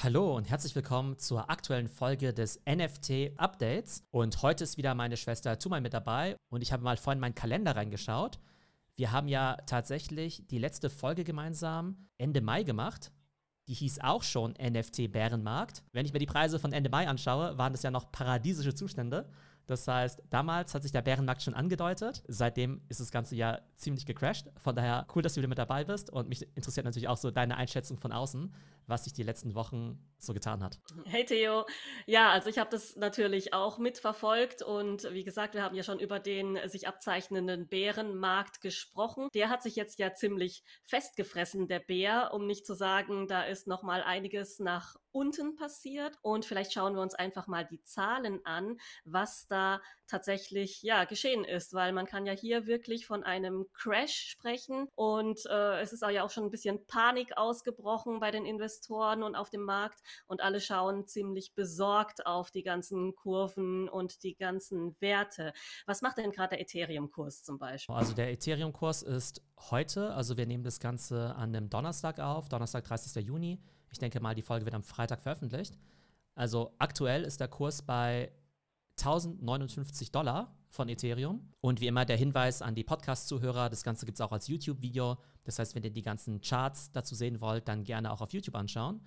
Hallo 0.00 0.36
und 0.36 0.48
herzlich 0.48 0.76
willkommen 0.76 1.18
zur 1.18 1.50
aktuellen 1.50 1.88
Folge 1.88 2.32
des 2.32 2.60
NFT 2.64 3.32
Updates. 3.36 4.04
Und 4.12 4.42
heute 4.42 4.62
ist 4.62 4.76
wieder 4.76 4.94
meine 4.94 5.16
Schwester 5.16 5.58
Tumai 5.58 5.80
mit 5.80 5.92
dabei 5.92 6.36
und 6.50 6.62
ich 6.62 6.72
habe 6.72 6.84
mal 6.84 6.96
vorhin 6.96 7.18
meinen 7.18 7.34
Kalender 7.34 7.74
reingeschaut. 7.74 8.38
Wir 8.94 9.10
haben 9.10 9.26
ja 9.26 9.56
tatsächlich 9.66 10.46
die 10.46 10.58
letzte 10.58 10.88
Folge 10.88 11.24
gemeinsam 11.24 12.06
Ende 12.16 12.40
Mai 12.40 12.62
gemacht. 12.62 13.10
Die 13.66 13.74
hieß 13.74 13.98
auch 13.98 14.22
schon 14.22 14.52
NFT 14.52 15.10
Bärenmarkt. 15.10 15.82
Wenn 15.90 16.06
ich 16.06 16.12
mir 16.12 16.20
die 16.20 16.26
Preise 16.26 16.60
von 16.60 16.72
Ende 16.72 16.90
Mai 16.90 17.08
anschaue, 17.08 17.58
waren 17.58 17.72
das 17.72 17.82
ja 17.82 17.90
noch 17.90 18.12
paradiesische 18.12 18.76
Zustände. 18.76 19.28
Das 19.66 19.88
heißt, 19.88 20.22
damals 20.30 20.74
hat 20.74 20.84
sich 20.84 20.92
der 20.92 21.02
Bärenmarkt 21.02 21.42
schon 21.42 21.54
angedeutet. 21.54 22.22
Seitdem 22.28 22.82
ist 22.88 23.00
das 23.00 23.10
ganze 23.10 23.34
Jahr 23.34 23.62
ziemlich 23.74 24.06
gecrashed. 24.06 24.46
Von 24.58 24.76
daher 24.76 25.08
cool, 25.14 25.22
dass 25.22 25.34
du 25.34 25.40
wieder 25.40 25.48
mit 25.48 25.58
dabei 25.58 25.82
bist. 25.82 26.08
Und 26.08 26.28
mich 26.28 26.46
interessiert 26.56 26.86
natürlich 26.86 27.08
auch 27.08 27.16
so 27.16 27.32
deine 27.32 27.56
Einschätzung 27.56 27.98
von 27.98 28.12
außen, 28.12 28.54
was 28.88 29.04
sich 29.04 29.12
die 29.12 29.22
letzten 29.22 29.54
Wochen 29.54 30.02
so 30.18 30.34
getan 30.34 30.64
hat. 30.64 30.80
Hey 31.04 31.24
Theo. 31.24 31.64
Ja, 32.06 32.30
also 32.30 32.48
ich 32.48 32.58
habe 32.58 32.70
das 32.70 32.96
natürlich 32.96 33.52
auch 33.52 33.78
mitverfolgt. 33.78 34.62
Und 34.62 35.04
wie 35.12 35.22
gesagt, 35.22 35.54
wir 35.54 35.62
haben 35.62 35.76
ja 35.76 35.84
schon 35.84 36.00
über 36.00 36.18
den 36.18 36.58
sich 36.68 36.88
abzeichnenden 36.88 37.68
Bärenmarkt 37.68 38.60
gesprochen. 38.60 39.28
Der 39.34 39.48
hat 39.48 39.62
sich 39.62 39.76
jetzt 39.76 39.98
ja 39.98 40.14
ziemlich 40.14 40.64
festgefressen, 40.82 41.68
der 41.68 41.80
Bär, 41.80 42.30
um 42.32 42.46
nicht 42.46 42.66
zu 42.66 42.74
sagen, 42.74 43.28
da 43.28 43.42
ist 43.42 43.68
noch 43.68 43.82
mal 43.82 44.02
einiges 44.02 44.58
nach 44.58 44.96
unten 45.12 45.54
passiert. 45.54 46.18
Und 46.22 46.44
vielleicht 46.44 46.72
schauen 46.72 46.94
wir 46.94 47.02
uns 47.02 47.14
einfach 47.14 47.46
mal 47.46 47.64
die 47.64 47.82
Zahlen 47.84 48.44
an, 48.44 48.78
was 49.04 49.46
da 49.46 49.80
tatsächlich 50.06 50.82
ja 50.82 51.04
geschehen 51.04 51.44
ist, 51.44 51.74
weil 51.74 51.92
man 51.92 52.06
kann 52.06 52.26
ja 52.26 52.32
hier 52.32 52.66
wirklich 52.66 53.06
von 53.06 53.22
einem 53.22 53.66
Crash 53.72 54.30
sprechen 54.30 54.88
und 54.94 55.44
äh, 55.46 55.80
es 55.80 55.92
ist 55.92 56.02
auch 56.02 56.10
ja 56.10 56.24
auch 56.24 56.30
schon 56.30 56.44
ein 56.44 56.50
bisschen 56.50 56.86
Panik 56.86 57.36
ausgebrochen 57.36 58.20
bei 58.20 58.30
den 58.30 58.46
Investoren 58.46 58.77
und 58.88 59.34
auf 59.34 59.50
dem 59.50 59.62
Markt 59.62 60.00
und 60.26 60.40
alle 60.40 60.60
schauen 60.60 61.06
ziemlich 61.06 61.54
besorgt 61.54 62.26
auf 62.26 62.50
die 62.50 62.62
ganzen 62.62 63.14
Kurven 63.14 63.88
und 63.88 64.22
die 64.22 64.34
ganzen 64.36 64.96
Werte. 65.00 65.52
Was 65.86 66.02
macht 66.02 66.18
denn 66.18 66.32
gerade 66.32 66.50
der 66.50 66.60
Ethereum-Kurs 66.60 67.42
zum 67.42 67.58
Beispiel? 67.58 67.94
Also 67.94 68.14
der 68.14 68.30
Ethereum-Kurs 68.32 69.02
ist 69.02 69.42
heute, 69.70 70.14
also 70.14 70.36
wir 70.36 70.46
nehmen 70.46 70.64
das 70.64 70.80
Ganze 70.80 71.34
an 71.34 71.54
einem 71.54 71.70
Donnerstag 71.70 72.20
auf, 72.20 72.48
Donnerstag 72.48 72.84
30. 72.84 73.24
Juni. 73.24 73.60
Ich 73.90 73.98
denke 73.98 74.20
mal, 74.20 74.34
die 74.34 74.42
Folge 74.42 74.64
wird 74.64 74.74
am 74.74 74.82
Freitag 74.82 75.22
veröffentlicht. 75.22 75.78
Also 76.34 76.74
aktuell 76.78 77.24
ist 77.24 77.40
der 77.40 77.48
Kurs 77.48 77.82
bei 77.82 78.32
1059 78.98 80.12
Dollar 80.12 80.57
von 80.70 80.88
Ethereum. 80.88 81.52
Und 81.60 81.80
wie 81.80 81.86
immer 81.86 82.04
der 82.04 82.16
Hinweis 82.16 82.62
an 82.62 82.74
die 82.74 82.84
Podcast-Zuhörer, 82.84 83.68
das 83.70 83.82
Ganze 83.82 84.06
gibt 84.06 84.16
es 84.16 84.20
auch 84.20 84.32
als 84.32 84.48
YouTube-Video. 84.48 85.16
Das 85.44 85.58
heißt, 85.58 85.74
wenn 85.74 85.82
ihr 85.82 85.90
die 85.90 86.02
ganzen 86.02 86.40
Charts 86.40 86.92
dazu 86.92 87.14
sehen 87.14 87.40
wollt, 87.40 87.68
dann 87.68 87.84
gerne 87.84 88.12
auch 88.12 88.20
auf 88.20 88.32
YouTube 88.32 88.54
anschauen. 88.54 89.00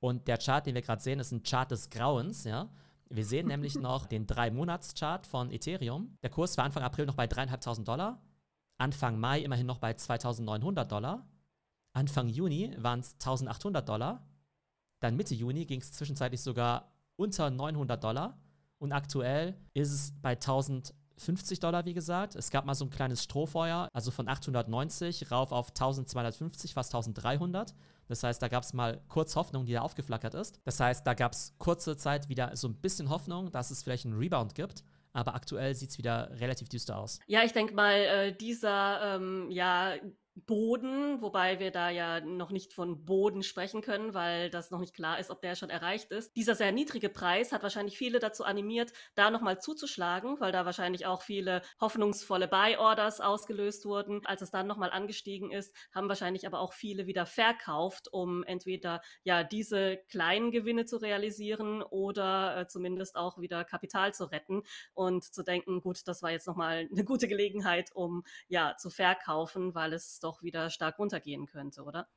Und 0.00 0.28
der 0.28 0.38
Chart, 0.38 0.64
den 0.64 0.74
wir 0.74 0.82
gerade 0.82 1.02
sehen, 1.02 1.18
ist 1.18 1.32
ein 1.32 1.42
Chart 1.42 1.70
des 1.70 1.90
Grauens, 1.90 2.44
ja. 2.44 2.70
Wir 3.10 3.24
sehen 3.24 3.48
nämlich 3.48 3.74
noch 3.80 4.06
den 4.06 4.26
3-Monats-Chart 4.26 5.26
von 5.26 5.50
Ethereum. 5.50 6.16
Der 6.22 6.30
Kurs 6.30 6.56
war 6.56 6.64
Anfang 6.64 6.82
April 6.82 7.06
noch 7.06 7.14
bei 7.14 7.26
3.500 7.26 7.84
Dollar, 7.84 8.22
Anfang 8.76 9.18
Mai 9.18 9.40
immerhin 9.40 9.66
noch 9.66 9.78
bei 9.78 9.92
2.900 9.92 10.84
Dollar, 10.84 11.26
Anfang 11.94 12.28
Juni 12.28 12.76
waren 12.78 13.00
es 13.00 13.18
1.800 13.18 13.80
Dollar, 13.80 14.24
dann 15.00 15.16
Mitte 15.16 15.34
Juni 15.34 15.64
ging 15.64 15.80
es 15.80 15.92
zwischenzeitlich 15.92 16.42
sogar 16.42 16.92
unter 17.16 17.50
900 17.50 18.02
Dollar 18.02 18.38
und 18.78 18.92
aktuell 18.92 19.56
ist 19.74 19.92
es 19.92 20.12
bei 20.22 20.30
1050 20.30 21.60
Dollar, 21.60 21.84
wie 21.84 21.94
gesagt. 21.94 22.36
Es 22.36 22.50
gab 22.50 22.64
mal 22.64 22.74
so 22.74 22.84
ein 22.84 22.90
kleines 22.90 23.22
Strohfeuer, 23.24 23.88
also 23.92 24.10
von 24.10 24.28
890 24.28 25.30
rauf 25.30 25.52
auf 25.52 25.68
1250, 25.68 26.74
fast 26.74 26.94
1300. 26.94 27.74
Das 28.06 28.22
heißt, 28.22 28.40
da 28.40 28.48
gab 28.48 28.62
es 28.62 28.72
mal 28.72 29.00
kurz 29.08 29.36
Hoffnung, 29.36 29.66
die 29.66 29.72
da 29.72 29.82
aufgeflackert 29.82 30.34
ist. 30.34 30.60
Das 30.64 30.80
heißt, 30.80 31.06
da 31.06 31.14
gab 31.14 31.32
es 31.32 31.54
kurze 31.58 31.96
Zeit 31.96 32.28
wieder 32.28 32.56
so 32.56 32.68
ein 32.68 32.74
bisschen 32.74 33.10
Hoffnung, 33.10 33.50
dass 33.50 33.70
es 33.70 33.82
vielleicht 33.82 34.06
einen 34.06 34.18
Rebound 34.18 34.54
gibt. 34.54 34.82
Aber 35.12 35.34
aktuell 35.34 35.74
sieht 35.74 35.90
es 35.90 35.98
wieder 35.98 36.30
relativ 36.38 36.68
düster 36.68 36.98
aus. 36.98 37.18
Ja, 37.26 37.42
ich 37.42 37.52
denke 37.52 37.74
mal, 37.74 37.94
äh, 37.94 38.36
dieser 38.36 39.16
ähm, 39.16 39.50
ja, 39.50 39.94
Boden, 40.46 41.20
wobei 41.20 41.58
wir 41.58 41.70
da 41.70 41.90
ja 41.90 42.20
noch 42.20 42.50
nicht 42.50 42.72
von 42.72 43.04
Boden 43.04 43.42
sprechen 43.42 43.80
können, 43.80 44.14
weil 44.14 44.50
das 44.50 44.70
noch 44.70 44.80
nicht 44.80 44.94
klar 44.94 45.18
ist, 45.18 45.30
ob 45.30 45.40
der 45.40 45.54
schon 45.54 45.70
erreicht 45.70 46.10
ist. 46.10 46.34
Dieser 46.36 46.54
sehr 46.54 46.72
niedrige 46.72 47.08
Preis 47.08 47.52
hat 47.52 47.62
wahrscheinlich 47.62 47.98
viele 47.98 48.18
dazu 48.18 48.44
animiert, 48.44 48.92
da 49.14 49.30
nochmal 49.30 49.60
zuzuschlagen, 49.60 50.40
weil 50.40 50.52
da 50.52 50.66
wahrscheinlich 50.66 51.06
auch 51.06 51.22
viele 51.22 51.62
hoffnungsvolle 51.80 52.48
Buy-Orders 52.48 53.20
ausgelöst 53.20 53.84
wurden. 53.84 54.24
Als 54.26 54.42
es 54.42 54.50
dann 54.50 54.66
nochmal 54.66 54.90
angestiegen 54.90 55.50
ist, 55.50 55.74
haben 55.92 56.08
wahrscheinlich 56.08 56.46
aber 56.46 56.60
auch 56.60 56.72
viele 56.72 57.06
wieder 57.06 57.26
verkauft, 57.26 58.08
um 58.12 58.44
entweder 58.44 59.00
ja 59.22 59.44
diese 59.44 59.98
kleinen 60.08 60.50
Gewinne 60.50 60.84
zu 60.84 60.98
realisieren 60.98 61.82
oder 61.82 62.58
äh, 62.58 62.66
zumindest 62.66 63.16
auch 63.16 63.38
wieder 63.38 63.64
Kapital 63.64 64.14
zu 64.14 64.24
retten 64.30 64.62
und 64.94 65.24
zu 65.24 65.42
denken, 65.42 65.80
gut, 65.80 66.06
das 66.06 66.22
war 66.22 66.30
jetzt 66.30 66.46
nochmal 66.46 66.88
eine 66.90 67.04
gute 67.04 67.28
Gelegenheit, 67.28 67.90
um 67.94 68.24
ja 68.48 68.76
zu 68.76 68.90
verkaufen, 68.90 69.74
weil 69.74 69.92
es 69.92 70.20
doch 70.20 70.27
doch 70.28 70.42
wieder 70.42 70.70
stark 70.70 70.98
runtergehen 70.98 71.46
könnte, 71.46 71.82
oder? 71.82 72.08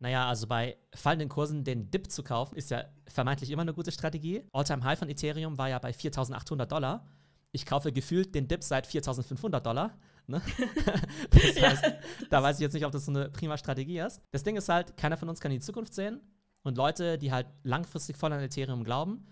Naja, 0.00 0.28
also 0.28 0.46
bei 0.46 0.76
fallenden 0.94 1.28
Kursen 1.28 1.64
den 1.64 1.90
Dip 1.90 2.10
zu 2.10 2.22
kaufen, 2.22 2.56
ist 2.56 2.70
ja 2.70 2.84
vermeintlich 3.08 3.50
immer 3.50 3.62
eine 3.62 3.74
gute 3.74 3.90
Strategie. 3.90 4.44
Alltime 4.52 4.84
High 4.84 4.98
von 4.98 5.08
Ethereum 5.08 5.58
war 5.58 5.68
ja 5.68 5.78
bei 5.78 5.90
4.800 5.90 6.66
Dollar. 6.66 7.06
Ich 7.50 7.66
kaufe 7.66 7.92
gefühlt 7.92 8.34
den 8.34 8.46
Dip 8.46 8.62
seit 8.62 8.86
4.500 8.86 9.60
Dollar. 9.60 9.98
Ne? 10.26 10.40
das 11.30 11.60
heißt, 11.60 11.82
ja. 11.84 11.92
da 12.30 12.42
weiß 12.42 12.56
ich 12.56 12.62
jetzt 12.62 12.74
nicht, 12.74 12.86
ob 12.86 12.92
das 12.92 13.06
so 13.06 13.10
eine 13.10 13.30
prima 13.30 13.56
Strategie 13.56 13.98
ist. 13.98 14.20
Das 14.30 14.44
Ding 14.44 14.56
ist 14.56 14.68
halt, 14.68 14.96
keiner 14.96 15.16
von 15.16 15.28
uns 15.28 15.40
kann 15.40 15.50
die 15.50 15.60
Zukunft 15.60 15.94
sehen. 15.94 16.20
Und 16.62 16.76
Leute, 16.76 17.18
die 17.18 17.32
halt 17.32 17.46
langfristig 17.62 18.16
voll 18.16 18.32
an 18.32 18.40
Ethereum 18.40 18.84
glauben 18.84 19.26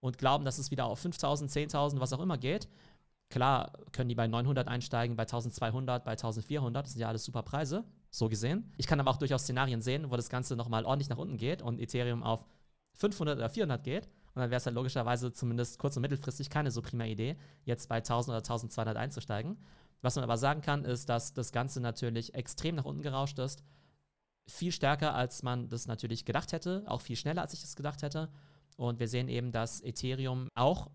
und 0.00 0.18
glauben, 0.18 0.44
dass 0.44 0.58
es 0.58 0.70
wieder 0.70 0.84
auf 0.84 1.04
5.000, 1.04 1.50
10.000, 1.50 1.98
was 1.98 2.12
auch 2.12 2.20
immer 2.20 2.36
geht, 2.36 2.68
Klar 3.30 3.72
können 3.92 4.08
die 4.08 4.14
bei 4.14 4.26
900 4.26 4.68
einsteigen, 4.68 5.16
bei 5.16 5.22
1200, 5.24 6.04
bei 6.04 6.12
1400, 6.12 6.84
das 6.84 6.92
sind 6.92 7.00
ja 7.00 7.08
alles 7.08 7.24
super 7.24 7.42
Preise, 7.42 7.84
so 8.10 8.28
gesehen. 8.28 8.72
Ich 8.76 8.86
kann 8.86 9.00
aber 9.00 9.10
auch 9.10 9.16
durchaus 9.16 9.42
Szenarien 9.42 9.82
sehen, 9.82 10.10
wo 10.10 10.16
das 10.16 10.28
Ganze 10.28 10.56
nochmal 10.56 10.84
ordentlich 10.84 11.08
nach 11.08 11.18
unten 11.18 11.36
geht 11.36 11.62
und 11.62 11.80
Ethereum 11.80 12.22
auf 12.22 12.46
500 12.94 13.38
oder 13.38 13.48
400 13.48 13.82
geht. 13.82 14.06
Und 14.34 14.40
dann 14.40 14.50
wäre 14.50 14.58
es 14.58 14.66
halt 14.66 14.74
logischerweise 14.74 15.32
zumindest 15.32 15.78
kurz- 15.78 15.96
und 15.96 16.02
mittelfristig 16.02 16.50
keine 16.50 16.70
so 16.70 16.82
prima 16.82 17.04
Idee, 17.04 17.36
jetzt 17.64 17.88
bei 17.88 17.96
1000 17.96 18.30
oder 18.34 18.38
1200 18.38 18.96
einzusteigen. 18.96 19.58
Was 20.02 20.16
man 20.16 20.24
aber 20.24 20.36
sagen 20.36 20.60
kann, 20.60 20.84
ist, 20.84 21.08
dass 21.08 21.32
das 21.32 21.50
Ganze 21.52 21.80
natürlich 21.80 22.34
extrem 22.34 22.74
nach 22.74 22.84
unten 22.84 23.02
gerauscht 23.02 23.38
ist. 23.38 23.64
Viel 24.46 24.72
stärker, 24.72 25.14
als 25.14 25.42
man 25.42 25.68
das 25.68 25.86
natürlich 25.86 26.24
gedacht 26.24 26.52
hätte, 26.52 26.84
auch 26.86 27.00
viel 27.00 27.16
schneller, 27.16 27.42
als 27.42 27.54
ich 27.54 27.62
das 27.62 27.76
gedacht 27.76 28.02
hätte. 28.02 28.28
Und 28.76 28.98
wir 29.00 29.08
sehen 29.08 29.28
eben, 29.28 29.52
dass 29.52 29.80
Ethereum 29.80 30.48
auch 30.54 30.90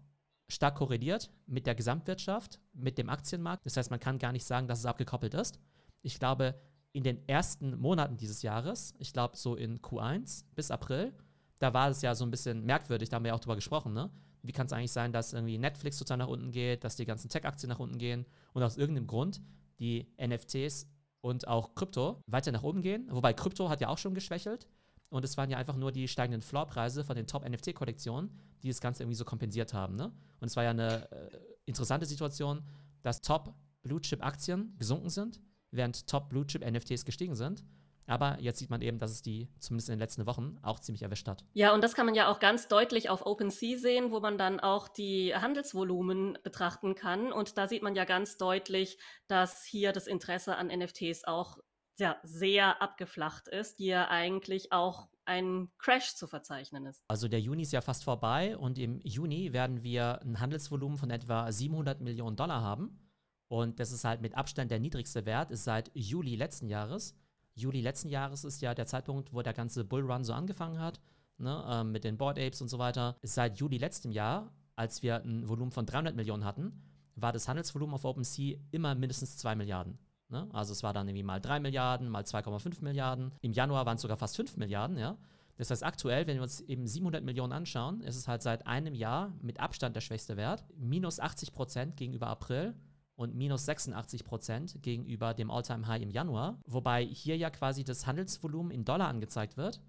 stark 0.50 0.76
korreliert 0.76 1.32
mit 1.46 1.66
der 1.66 1.76
Gesamtwirtschaft, 1.76 2.60
mit 2.74 2.98
dem 2.98 3.10
Aktienmarkt. 3.10 3.66
Das 3.66 3.78
heißt, 3.78 3.92
man 3.92 4.00
kann 4.00 4.20
gar 4.20 4.32
nicht 4.32 4.46
sagen, 4.46 4.68
dass 4.68 4.80
es 4.80 4.86
abgekoppelt 4.86 5.34
ist. 5.34 5.60
Ich 6.02 6.20
glaube, 6.20 6.60
in 6.92 7.04
den 7.04 7.28
ersten 7.28 7.80
Monaten 7.80 8.18
dieses 8.18 8.42
Jahres, 8.42 8.94
ich 8.98 9.14
glaube 9.14 9.38
so 9.38 9.56
in 9.56 9.80
Q1 9.80 10.46
bis 10.56 10.72
April, 10.72 11.14
da 11.60 11.74
war 11.74 11.90
es 11.90 12.02
ja 12.02 12.16
so 12.16 12.26
ein 12.26 12.32
bisschen 12.32 12.66
merkwürdig, 12.66 13.10
da 13.10 13.16
haben 13.16 13.24
wir 13.24 13.30
ja 13.30 13.36
auch 13.36 13.40
drüber 13.40 13.56
gesprochen, 13.56 13.94
ne? 13.94 14.10
Wie 14.42 14.54
kann 14.54 14.66
es 14.66 14.74
eigentlich 14.74 14.94
sein, 14.94 15.12
dass 15.12 15.34
irgendwie 15.34 15.58
Netflix 15.58 15.98
total 15.98 16.18
nach 16.18 16.30
unten 16.30 16.52
geht, 16.52 16.86
dass 16.86 16.96
die 16.96 17.06
ganzen 17.06 17.28
Tech-Aktien 17.30 17.70
nach 17.70 17.80
unten 17.80 17.98
gehen 17.98 18.26
und 18.54 18.64
aus 18.64 18.78
irgendeinem 18.78 19.08
Grund 19.08 19.42
die 19.80 20.08
NFTs 20.18 20.88
und 21.20 21.48
auch 21.48 21.76
Krypto 21.76 22.24
weiter 22.26 22.54
nach 22.54 22.64
oben 22.64 22.82
gehen? 22.82 23.08
Wobei 23.12 23.34
Krypto 23.34 23.70
hat 23.70 23.82
ja 23.82 23.90
auch 23.90 23.98
schon 23.98 24.14
geschwächelt. 24.14 24.68
Und 25.10 25.26
es 25.26 25.38
waren 25.38 25.50
ja 25.50 25.58
einfach 25.58 25.76
nur 25.76 25.92
die 25.92 26.08
steigenden 26.08 26.42
Floorpreise 26.42 27.04
von 27.04 27.16
den 27.16 27.26
Top-NFT-Kollektionen, 27.28 28.32
die 28.62 28.68
das 28.68 28.80
Ganze 28.80 29.04
irgendwie 29.04 29.16
so 29.16 29.26
kompensiert 29.26 29.74
haben. 29.74 29.96
Ne? 29.96 30.12
Und 30.40 30.48
es 30.48 30.56
war 30.56 30.64
ja 30.64 30.70
eine 30.70 31.12
äh, 31.12 31.40
interessante 31.66 32.06
Situation, 32.06 32.64
dass 33.02 33.22
Top-Blue-Chip-Aktien 33.22 34.76
gesunken 34.78 35.10
sind, 35.10 35.42
während 35.72 36.08
Top-Blue-Chip-NFTs 36.08 37.06
gestiegen 37.06 37.36
sind. 37.36 37.64
Aber 38.10 38.40
jetzt 38.40 38.58
sieht 38.58 38.72
man 38.72 38.82
eben, 38.82 38.98
dass 38.98 39.12
es 39.12 39.22
die 39.22 39.50
zumindest 39.60 39.90
in 39.90 39.94
den 39.94 40.00
letzten 40.00 40.26
Wochen 40.26 40.58
auch 40.64 40.80
ziemlich 40.80 41.04
erwischt 41.04 41.28
hat. 41.28 41.46
Ja, 41.54 41.76
und 41.76 41.84
das 41.84 41.94
kann 41.94 42.08
man 42.08 42.16
ja 42.16 42.28
auch 42.28 42.40
ganz 42.40 42.68
deutlich 42.68 43.10
auf 43.10 43.24
OpenSea 43.24 43.78
sehen, 43.78 44.12
wo 44.12 44.20
man 44.20 44.40
dann 44.40 44.60
auch 44.60 44.88
die 44.88 45.36
Handelsvolumen 45.36 46.40
betrachten 46.44 46.96
kann. 46.96 47.32
Und 47.32 47.60
da 47.60 47.68
sieht 47.68 47.84
man 47.84 47.96
ja 47.96 48.06
ganz 48.06 48.38
deutlich, 48.38 48.98
dass 49.28 49.64
hier 49.64 49.92
das 49.92 50.08
Interesse 50.08 50.56
an 50.56 50.68
NFTs 50.68 51.24
auch 51.26 51.60
ja, 52.00 52.18
sehr 52.24 52.82
abgeflacht 52.82 53.48
ist, 53.48 53.78
hier 53.78 54.10
eigentlich 54.10 54.72
auch 54.72 55.10
ein 55.26 55.70
Crash 55.78 56.16
zu 56.16 56.28
verzeichnen 56.28 56.86
ist. 56.86 57.04
Also 57.08 57.28
der 57.28 57.40
Juni 57.40 57.62
ist 57.62 57.72
ja 57.72 57.82
fast 57.82 58.04
vorbei 58.04 58.58
und 58.58 58.80
im 58.80 59.00
Juni 59.04 59.54
werden 59.54 59.84
wir 59.84 60.22
ein 60.22 60.40
Handelsvolumen 60.40 60.98
von 60.98 61.12
etwa 61.12 61.52
700 61.52 62.02
Millionen 62.02 62.36
Dollar 62.36 62.62
haben. 62.62 63.00
Und 63.48 63.80
das 63.80 63.92
ist 63.92 64.06
halt 64.06 64.22
mit 64.22 64.36
Abstand 64.36 64.72
der 64.72 64.80
niedrigste 64.80 65.26
Wert, 65.26 65.52
ist 65.52 65.64
seit 65.64 65.92
Juli 65.94 66.36
letzten 66.36 66.68
Jahres. 66.68 67.16
Juli 67.56 67.82
letzten 67.82 68.10
Jahres 68.10 68.44
ist 68.44 68.62
ja 68.62 68.74
der 68.74 68.86
Zeitpunkt, 68.86 69.34
wo 69.34 69.42
der 69.42 69.54
ganze 69.54 69.84
Bullrun 69.84 70.24
so 70.24 70.34
angefangen 70.34 70.80
hat, 70.80 71.00
ne, 71.38 71.64
äh, 71.68 71.84
mit 71.84 72.04
den 72.04 72.18
Board 72.18 72.40
Apes 72.40 72.62
und 72.62 72.70
so 72.70 72.80
weiter. 72.80 73.16
Seit 73.22 73.58
Juli 73.58 73.78
letztem 73.78 74.12
Jahr, 74.12 74.54
als 74.76 75.04
wir 75.04 75.24
ein 75.24 75.48
Volumen 75.48 75.72
von 75.72 75.86
300 75.86 76.16
Millionen 76.16 76.46
hatten, 76.46 76.84
war 77.16 77.34
das 77.34 77.48
Handelsvolumen 77.48 77.96
auf 77.96 78.06
OpenSea 78.06 78.58
immer 78.72 78.96
mindestens 78.96 79.38
2 79.38 79.56
Milliarden. 79.56 80.00
Ne? 80.30 80.48
Also 80.54 80.74
es 80.74 80.84
war 80.84 80.94
dann 80.94 81.08
irgendwie 81.08 81.24
mal 81.24 81.42
3 81.42 81.60
Milliarden, 81.60 82.10
mal 82.10 82.24
2,5 82.24 82.84
Milliarden. 82.84 83.32
Im 83.42 83.54
Januar 83.54 83.86
waren 83.86 83.96
es 83.96 84.02
sogar 84.02 84.18
fast 84.18 84.36
5 84.36 84.58
Milliarden, 84.58 84.98
ja. 84.98 85.18
Das 85.58 85.72
heißt, 85.72 85.84
aktuell, 85.84 86.26
wenn 86.26 86.38
wir 86.38 86.44
uns 86.44 86.62
eben 86.62 86.88
700 86.88 87.22
Millionen 87.24 87.52
anschauen, 87.52 88.00
ist 88.02 88.16
es 88.16 88.30
halt 88.30 88.42
seit 88.42 88.66
einem 88.66 88.96
Jahr 88.96 89.34
mit 89.42 89.60
Abstand 89.60 89.94
der 89.94 90.02
schwächste 90.02 90.38
Wert. 90.38 90.64
Minus 90.78 91.20
80 91.20 91.52
Prozent 91.52 91.98
gegenüber 91.98 92.28
April 92.28 92.76
und 93.16 93.36
minus 93.36 93.66
86 93.66 94.24
Prozent 94.24 94.82
gegenüber 94.82 95.34
dem 95.34 95.52
All-Time-High 95.52 96.02
im 96.02 96.12
Januar. 96.12 96.58
Wobei 96.66 97.04
hier 97.04 97.36
ja 97.36 97.50
quasi 97.50 97.84
das 97.84 98.08
Handelsvolumen 98.08 98.72
in 98.72 98.86
Dollar 98.86 99.10
angezeigt 99.10 99.58
wird. 99.58 99.82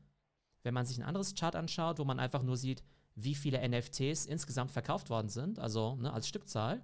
Wenn 0.64 0.74
man 0.74 0.86
sich 0.86 0.98
ein 0.98 1.04
anderes 1.04 1.36
Chart 1.36 1.54
anschaut, 1.54 2.00
wo 2.00 2.04
man 2.04 2.18
einfach 2.18 2.42
nur 2.42 2.56
sieht, 2.56 2.82
wie 3.14 3.36
viele 3.36 3.60
NFTs 3.68 4.26
insgesamt 4.26 4.72
verkauft 4.72 5.08
worden 5.10 5.28
sind, 5.28 5.60
also 5.60 5.94
ne, 5.94 6.12
als 6.12 6.26
Stückzahl, 6.26 6.82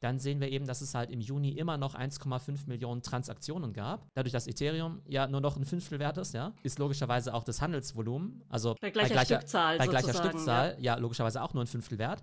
dann 0.00 0.18
sehen 0.18 0.40
wir 0.40 0.50
eben, 0.50 0.66
dass 0.66 0.80
es 0.80 0.94
halt 0.94 1.10
im 1.10 1.20
Juni 1.20 1.50
immer 1.50 1.78
noch 1.78 1.94
1,5 1.94 2.66
Millionen 2.68 3.02
Transaktionen 3.02 3.72
gab. 3.72 4.06
Dadurch, 4.14 4.32
dass 4.32 4.46
Ethereum 4.46 5.00
ja 5.06 5.26
nur 5.26 5.40
noch 5.40 5.56
ein 5.56 5.64
Fünftel 5.64 5.98
wert 5.98 6.18
ist, 6.18 6.34
ja, 6.34 6.52
ist 6.62 6.78
logischerweise 6.78 7.32
auch 7.32 7.44
das 7.44 7.62
Handelsvolumen, 7.62 8.42
also 8.48 8.76
bei 8.80 8.90
gleicher, 8.90 9.08
bei 9.08 9.14
gleicher 9.14 9.36
Stückzahl, 9.36 9.78
bei 9.78 9.86
gleicher 9.86 10.14
Stückzahl 10.14 10.76
ja. 10.78 10.94
ja. 10.94 10.96
logischerweise 10.96 11.42
auch 11.42 11.54
nur 11.54 11.64
ein 11.64 11.68
Fünftel 11.68 11.98
wert. 11.98 12.22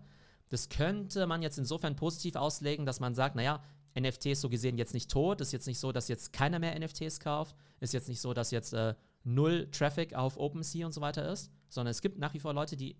Das 0.50 0.70
könnte 0.70 1.26
man 1.28 1.42
jetzt 1.42 1.58
insofern 1.58 1.96
positiv 1.96 2.36
auslegen, 2.36 2.86
dass 2.86 3.00
man 3.00 3.16
sagt, 3.16 3.36
naja, 3.36 3.64
NFT 4.00 4.28
ist 4.28 4.42
so 4.42 4.50
gesehen 4.50 4.78
jetzt 4.78 4.94
nicht 4.94 5.10
tot, 5.10 5.42
ist 5.42 5.52
jetzt 5.52 5.68
nicht 5.68 5.80
so, 5.80 5.92
dass 5.92 6.08
jetzt 6.08 6.34
keiner 6.34 6.60
mehr 6.60 6.78
NFTs 6.80 7.20
kauft, 7.20 7.56
ist 7.80 7.94
jetzt 7.94 8.10
nicht 8.10 8.22
so, 8.22 8.34
dass 8.34 8.52
jetzt 8.52 8.74
äh, 8.74 8.96
null 9.24 9.70
Traffic 9.72 10.14
auf 10.14 10.38
OpenSea 10.38 10.86
und 10.86 10.92
so 10.94 11.02
weiter 11.02 11.30
ist, 11.30 11.52
sondern 11.70 11.92
es 11.92 12.02
gibt 12.02 12.20
nach 12.20 12.34
wie 12.34 12.40
vor 12.40 12.54
Leute, 12.54 12.78
die 12.78 12.96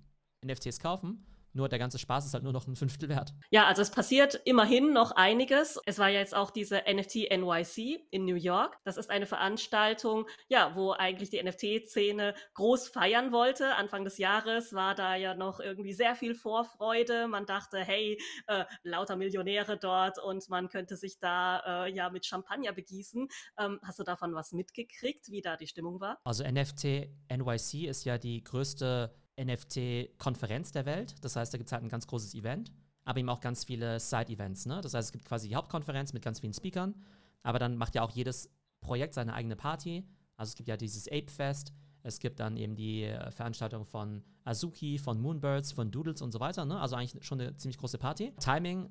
NFTs 0.46 0.80
kaufen 0.80 1.26
nur 1.54 1.70
der 1.70 1.80
ganze 1.80 2.00
Spaß 2.00 2.26
ist 2.26 2.34
halt 2.34 2.44
nur 2.44 2.54
noch 2.54 2.68
ein 2.68 2.76
Fünftel 2.76 3.10
wert. 3.10 3.34
Ja, 3.50 3.66
also 3.66 3.82
es 3.82 3.92
passiert 3.92 4.42
immerhin 4.46 4.94
noch 4.94 5.12
einiges. 5.12 5.80
Es 5.86 6.00
war 6.00 6.10
ja 6.10 6.20
jetzt 6.20 6.36
auch 6.36 6.52
diese 6.52 6.84
NFT 6.88 7.30
NYC 7.32 8.08
in 8.12 8.26
New 8.26 8.36
York. 8.36 8.78
Das 8.84 8.98
ist 8.98 9.10
eine 9.10 9.26
Veranstaltung, 9.26 10.28
ja, 10.48 10.76
wo 10.76 10.92
eigentlich 10.92 11.30
die 11.30 11.42
NFT-Szene 11.42 12.36
groß 12.54 12.88
feiern 12.90 13.32
wollte. 13.32 13.76
Anfang 13.76 14.04
des 14.04 14.18
Jahres 14.18 14.74
war 14.74 14.96
da 14.96 15.16
ja 15.16 15.36
noch 15.36 15.60
irgendwie 15.60 15.94
sehr 15.94 16.16
viel 16.16 16.36
Vorfreude. 16.36 17.28
Man 17.28 17.46
dachte, 17.46 17.80
hey, 17.80 18.22
äh, 18.48 18.66
lauter 18.84 19.16
Millionäre 19.16 19.78
dort 19.78 20.20
und 20.20 20.50
man 20.50 20.70
könnte 20.70 20.96
sich 20.96 21.20
da 21.20 21.86
äh, 21.86 21.94
ja 21.94 22.10
mit 22.10 22.26
Champagner 22.26 22.74
begießen. 22.74 23.28
Ähm, 23.60 23.80
hast 23.84 24.00
du 24.00 24.04
davon 24.04 24.34
was 24.34 24.52
mitgekriegt, 24.52 25.30
wie 25.30 25.42
da 25.42 25.58
die 25.58 25.68
Stimmung 25.68 26.00
war? 26.00 26.20
Also 26.24 26.44
NFT 26.44 27.10
NYC 27.30 27.88
ist 27.88 28.06
ja 28.06 28.18
die 28.18 28.44
größte 28.44 29.14
NFT-Konferenz 29.40 30.72
der 30.72 30.86
Welt. 30.86 31.16
Das 31.22 31.36
heißt, 31.36 31.54
da 31.54 31.58
gibt 31.58 31.68
es 31.68 31.74
halt 31.74 31.84
ein 31.84 31.90
ganz 31.90 32.08
großes 32.08 32.34
Event, 32.36 32.72
aber 33.06 33.20
eben 33.20 33.30
auch 33.30 33.40
ganz 33.40 33.64
viele 33.64 34.00
Side-Events. 34.00 34.66
Ne? 34.66 34.82
Das 34.82 34.94
heißt, 34.94 35.08
es 35.08 35.12
gibt 35.12 35.26
quasi 35.26 35.48
die 35.48 35.56
Hauptkonferenz 35.56 36.14
mit 36.14 36.24
ganz 36.24 36.40
vielen 36.40 36.54
Speakern, 36.54 36.96
aber 37.44 37.60
dann 37.60 37.78
macht 37.78 37.96
ja 37.96 38.04
auch 38.04 38.12
jedes 38.12 38.50
Projekt 38.82 39.14
seine 39.14 39.34
eigene 39.34 39.56
Party. 39.56 40.06
Also 40.38 40.52
es 40.52 40.56
gibt 40.56 40.70
ja 40.70 40.78
dieses 40.78 41.08
Ape 41.08 41.30
Fest, 41.30 41.74
es 42.04 42.20
gibt 42.20 42.40
dann 42.40 42.58
eben 42.58 42.76
die 42.76 43.04
äh, 43.04 43.32
Veranstaltung 43.32 43.86
von 43.86 44.24
Azuki, 44.44 44.98
von 44.98 45.22
Moonbirds, 45.22 45.72
von 45.72 45.92
Doodles 45.92 46.22
und 46.22 46.32
so 46.32 46.40
weiter. 46.40 46.66
Ne? 46.66 46.80
Also 46.80 46.96
eigentlich 46.96 47.24
schon 47.24 47.40
eine 47.40 47.56
ziemlich 47.58 47.78
große 47.78 47.98
Party. 47.98 48.34
Timing 48.40 48.90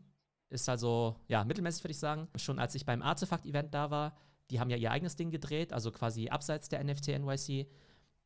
ist 0.48 0.68
also, 0.68 1.16
ja, 1.28 1.44
mittelmäßig 1.44 1.84
würde 1.84 1.92
ich 1.92 1.98
sagen. 1.98 2.28
Schon 2.36 2.58
als 2.58 2.74
ich 2.74 2.84
beim 2.84 3.02
Artefakt-Event 3.02 3.74
da 3.74 3.90
war, 3.90 4.16
die 4.50 4.60
haben 4.60 4.70
ja 4.70 4.76
ihr 4.76 4.90
eigenes 4.90 5.16
Ding 5.16 5.30
gedreht, 5.30 5.72
also 5.72 5.92
quasi 5.92 6.28
abseits 6.28 6.68
der 6.68 6.82
NFT 6.82 7.08
NYC. 7.18 7.68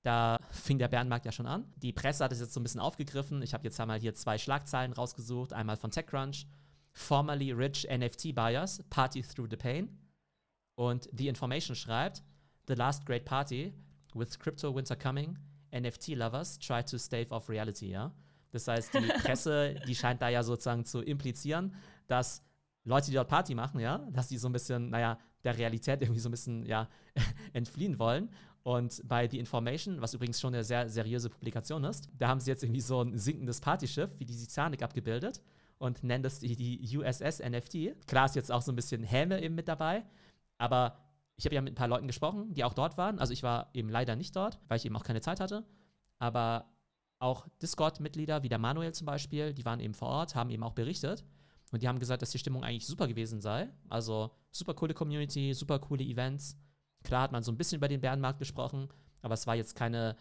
Da 0.05 0.39
fing 0.51 0.79
der 0.79 0.89
Bärenmarkt 0.89 1.25
ja 1.25 1.33
schon 1.33 1.47
an. 1.47 1.65
Die 1.77 1.93
Presse 1.93 2.23
hat 2.23 2.31
es 2.31 2.39
jetzt 2.39 2.53
so 2.53 2.61
ein 2.61 2.63
bisschen 2.63 2.81
aufgegriffen. 2.81 3.41
Ich 3.41 3.55
habe 3.55 3.65
jetzt 3.65 3.81
einmal 3.81 3.99
hier 3.99 4.15
zwei 4.15 4.37
Schlagzeilen 4.37 4.93
rausgesucht. 4.93 5.55
Einmal 5.55 5.77
von 5.77 5.91
TechCrunch. 5.91 6.47
Formerly 6.93 7.53
rich 7.53 7.89
NFT 7.91 8.35
buyers 8.35 8.85
party 8.91 9.23
through 9.23 9.49
the 9.51 9.57
pain. 9.57 9.99
Und 10.77 11.09
The 11.17 11.29
Information 11.29 11.75
schreibt, 11.75 12.23
The 12.69 12.75
last 12.75 13.07
great 13.07 13.25
party 13.25 13.73
with 14.15 14.39
crypto 14.39 14.75
winter 14.75 14.95
coming. 14.95 15.39
NFT 15.75 16.09
lovers 16.09 16.59
try 16.59 16.83
to 16.83 16.99
stave 16.99 17.31
off 17.31 17.49
reality, 17.49 17.91
ja. 17.91 18.13
Das 18.51 18.69
heißt, 18.69 18.93
die 18.95 19.09
Presse, 19.23 19.75
die 19.87 19.95
scheint 19.95 20.21
da 20.21 20.29
ja 20.29 20.43
sozusagen 20.43 20.85
zu 20.85 21.01
implizieren, 21.01 21.75
dass 22.07 22.45
Leute, 22.85 23.07
die 23.07 23.15
dort 23.15 23.29
Party 23.29 23.55
machen, 23.55 23.81
ja, 23.81 23.99
dass 24.13 24.29
die 24.29 24.37
so 24.37 24.49
ein 24.49 24.53
bisschen, 24.53 24.91
naja, 24.91 25.19
der 25.45 25.57
Realität 25.57 26.03
irgendwie 26.03 26.21
so 26.21 26.29
ein 26.29 26.33
bisschen, 26.33 26.67
ja, 26.67 26.89
entfliehen 27.55 27.99
wollen. 27.99 28.29
Und 28.65 29.03
bei 29.07 29.29
The 29.29 29.39
Information, 29.39 30.01
was 30.01 30.15
übrigens 30.15 30.41
schon 30.41 30.55
eine 30.55 30.65
sehr 30.65 30.89
seriöse 30.89 31.29
Publikation 31.29 31.85
ist, 31.85 32.09
da 32.19 32.29
haben 32.29 32.41
sie 32.41 32.51
jetzt 32.51 32.63
irgendwie 32.63 32.81
so 32.81 33.03
ein 33.03 33.17
sinkendes 33.17 33.61
Partyschiff 33.61 34.11
wie 34.19 34.25
die 34.25 34.35
Titanic 34.35 34.83
abgebildet 34.83 35.43
und 35.77 36.03
nennen 36.03 36.23
das 36.23 36.41
die, 36.41 36.57
die 36.57 36.97
USS 36.97 37.41
NFT. 37.41 38.07
Klar 38.07 38.25
ist 38.25 38.37
jetzt 38.37 38.51
auch 38.51 38.63
so 38.63 38.73
ein 38.73 38.77
bisschen 38.77 39.03
Häme 39.03 39.43
eben 39.43 39.55
mit 39.55 39.69
dabei, 39.69 40.03
aber 40.57 40.97
ich 41.37 41.45
habe 41.45 41.55
ja 41.55 41.61
mit 41.61 41.73
ein 41.73 41.77
paar 41.77 41.89
Leuten 41.89 42.07
gesprochen, 42.07 42.55
die 42.55 42.65
auch 42.65 42.73
dort 42.73 42.97
waren. 42.97 43.19
Also 43.19 43.35
ich 43.35 43.43
war 43.43 43.69
eben 43.75 43.91
leider 43.91 44.17
nicht 44.17 44.35
dort, 44.35 44.59
weil 44.69 44.79
ich 44.79 44.87
eben 44.87 44.97
auch 44.97 45.05
keine 45.05 45.21
Zeit 45.21 45.41
hatte. 45.41 45.67
Aber 46.19 46.71
auch 47.19 47.47
Discord-Mitglieder, 47.61 48.43
wie 48.45 48.49
der 48.49 48.59
Manuel 48.59 48.95
zum 48.95 49.07
Beispiel, 49.07 49.53
die 49.53 49.65
waren 49.67 49.81
eben 49.81 49.95
vor 49.95 50.09
Ort, 50.09 50.35
haben 50.35 50.49
eben 50.49 50.63
auch 50.63 50.73
berichtet. 50.73 51.23
Und 51.71 51.83
die 51.83 51.89
haben 51.89 51.99
gesagt, 51.99 52.23
dass 52.23 52.31
die 52.31 52.39
Stimmung 52.39 52.65
eigentlich 52.65 52.87
super 52.87 53.09
gewesen 53.09 53.41
sei. 53.41 53.69
Also 53.91 54.31
super 54.53 54.73
coole 54.73 54.95
Community, 54.95 55.53
super 55.53 55.79
coole 55.81 56.05
Events. 56.05 56.57
Klar 57.05 57.23
hat 57.23 57.33
man 57.33 57.43
so 57.43 57.53
ein 57.53 57.57
bisschen 57.57 57.77
über 57.77 57.89
den 57.89 58.01
Bärenmarkt 58.01 58.39
gesprochen, 58.39 58.89
aber 59.23 59.35
es 59.35 59.47
war 59.47 59.55
jetzt 59.55 59.77
keine 59.77 60.17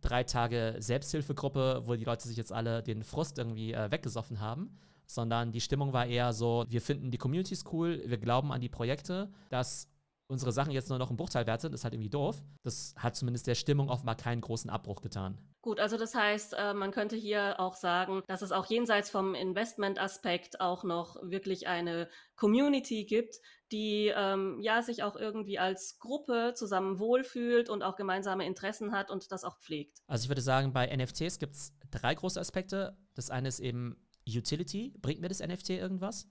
drei 0.00 0.22
Tage 0.22 0.76
Selbsthilfegruppe, 0.78 1.82
wo 1.86 1.94
die 1.94 2.04
Leute 2.04 2.28
sich 2.28 2.36
jetzt 2.36 2.52
alle 2.52 2.82
den 2.82 3.02
Frust 3.02 3.38
irgendwie 3.38 3.72
äh, 3.72 3.90
weggesoffen 3.90 4.40
haben, 4.40 4.78
sondern 5.06 5.52
die 5.52 5.60
Stimmung 5.60 5.92
war 5.92 6.06
eher 6.06 6.32
so, 6.32 6.64
wir 6.68 6.80
finden 6.80 7.10
die 7.10 7.18
Communities 7.18 7.64
cool, 7.72 8.02
wir 8.04 8.18
glauben 8.18 8.52
an 8.52 8.60
die 8.60 8.68
Projekte, 8.68 9.32
dass 9.48 9.88
unsere 10.28 10.52
Sachen 10.52 10.70
jetzt 10.70 10.88
nur 10.88 10.98
noch 10.98 11.10
ein 11.10 11.16
Bruchteil 11.16 11.46
wert 11.46 11.60
sind, 11.60 11.74
ist 11.74 11.82
halt 11.82 11.92
irgendwie 11.92 12.10
doof. 12.10 12.40
Das 12.62 12.94
hat 12.96 13.16
zumindest 13.16 13.48
der 13.48 13.56
Stimmung 13.56 13.90
offenbar 13.90 14.14
keinen 14.14 14.40
großen 14.40 14.70
Abbruch 14.70 15.02
getan. 15.02 15.36
Gut, 15.62 15.80
also 15.80 15.98
das 15.98 16.14
heißt, 16.14 16.54
äh, 16.56 16.72
man 16.72 16.92
könnte 16.92 17.16
hier 17.16 17.58
auch 17.58 17.74
sagen, 17.74 18.22
dass 18.28 18.40
es 18.40 18.52
auch 18.52 18.66
jenseits 18.66 19.10
vom 19.10 19.34
Investment-Aspekt 19.34 20.60
auch 20.60 20.84
noch 20.84 21.16
wirklich 21.22 21.66
eine 21.66 22.08
Community 22.36 23.04
gibt, 23.04 23.40
die 23.72 24.12
ähm, 24.14 24.58
ja 24.60 24.82
sich 24.82 25.02
auch 25.02 25.16
irgendwie 25.16 25.58
als 25.58 25.98
Gruppe 25.98 26.52
zusammen 26.54 26.98
wohlfühlt 26.98 27.68
und 27.68 27.82
auch 27.82 27.96
gemeinsame 27.96 28.46
Interessen 28.46 28.92
hat 28.92 29.10
und 29.10 29.30
das 29.32 29.44
auch 29.44 29.58
pflegt. 29.58 30.02
Also 30.06 30.24
ich 30.24 30.28
würde 30.28 30.42
sagen, 30.42 30.72
bei 30.72 30.94
NFTs 30.94 31.38
gibt 31.38 31.54
es 31.54 31.72
drei 31.90 32.14
große 32.14 32.40
Aspekte. 32.40 32.96
Das 33.14 33.30
eine 33.30 33.48
ist 33.48 33.60
eben 33.60 33.96
Utility. 34.26 34.94
Bringt 35.00 35.20
mir 35.20 35.28
das 35.28 35.40
NFT 35.40 35.70
irgendwas? 35.70 36.28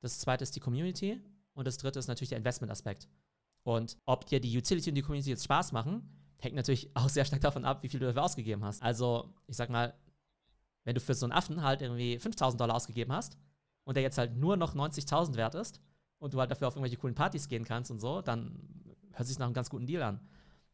Das 0.00 0.18
zweite 0.18 0.42
ist 0.42 0.56
die 0.56 0.60
Community. 0.60 1.22
Und 1.52 1.66
das 1.66 1.78
dritte 1.78 1.98
ist 1.98 2.08
natürlich 2.08 2.30
der 2.30 2.38
Investment-Aspekt. 2.38 3.08
Und 3.62 3.98
ob 4.06 4.26
dir 4.26 4.40
die 4.40 4.56
Utility 4.56 4.90
und 4.90 4.94
die 4.94 5.02
Community 5.02 5.30
jetzt 5.30 5.44
Spaß 5.44 5.72
machen, 5.72 6.34
hängt 6.38 6.56
natürlich 6.56 6.90
auch 6.94 7.08
sehr 7.08 7.24
stark 7.24 7.42
davon 7.42 7.64
ab, 7.64 7.82
wie 7.82 7.88
viel 7.88 8.00
du 8.00 8.06
dafür 8.06 8.24
ausgegeben 8.24 8.64
hast. 8.64 8.82
Also, 8.82 9.34
ich 9.46 9.56
sag 9.56 9.68
mal, 9.68 9.94
wenn 10.84 10.94
du 10.94 11.00
für 11.00 11.14
so 11.14 11.26
einen 11.26 11.32
Affen 11.32 11.62
halt 11.62 11.82
irgendwie 11.82 12.18
5000 12.18 12.60
Dollar 12.60 12.76
ausgegeben 12.76 13.12
hast 13.12 13.36
und 13.84 13.94
der 13.94 14.02
jetzt 14.02 14.16
halt 14.18 14.36
nur 14.36 14.56
noch 14.56 14.74
90.000 14.74 15.36
wert 15.36 15.54
ist, 15.54 15.80
und 16.20 16.34
du 16.34 16.38
halt 16.38 16.50
dafür 16.50 16.68
auf 16.68 16.76
irgendwelche 16.76 16.96
coolen 16.96 17.16
Partys 17.16 17.48
gehen 17.48 17.64
kannst 17.64 17.90
und 17.90 17.98
so, 17.98 18.22
dann 18.22 18.56
hört 19.12 19.26
sich 19.26 19.38
nach 19.38 19.46
einem 19.46 19.54
ganz 19.54 19.68
guten 19.68 19.86
Deal 19.86 20.02
an. 20.02 20.20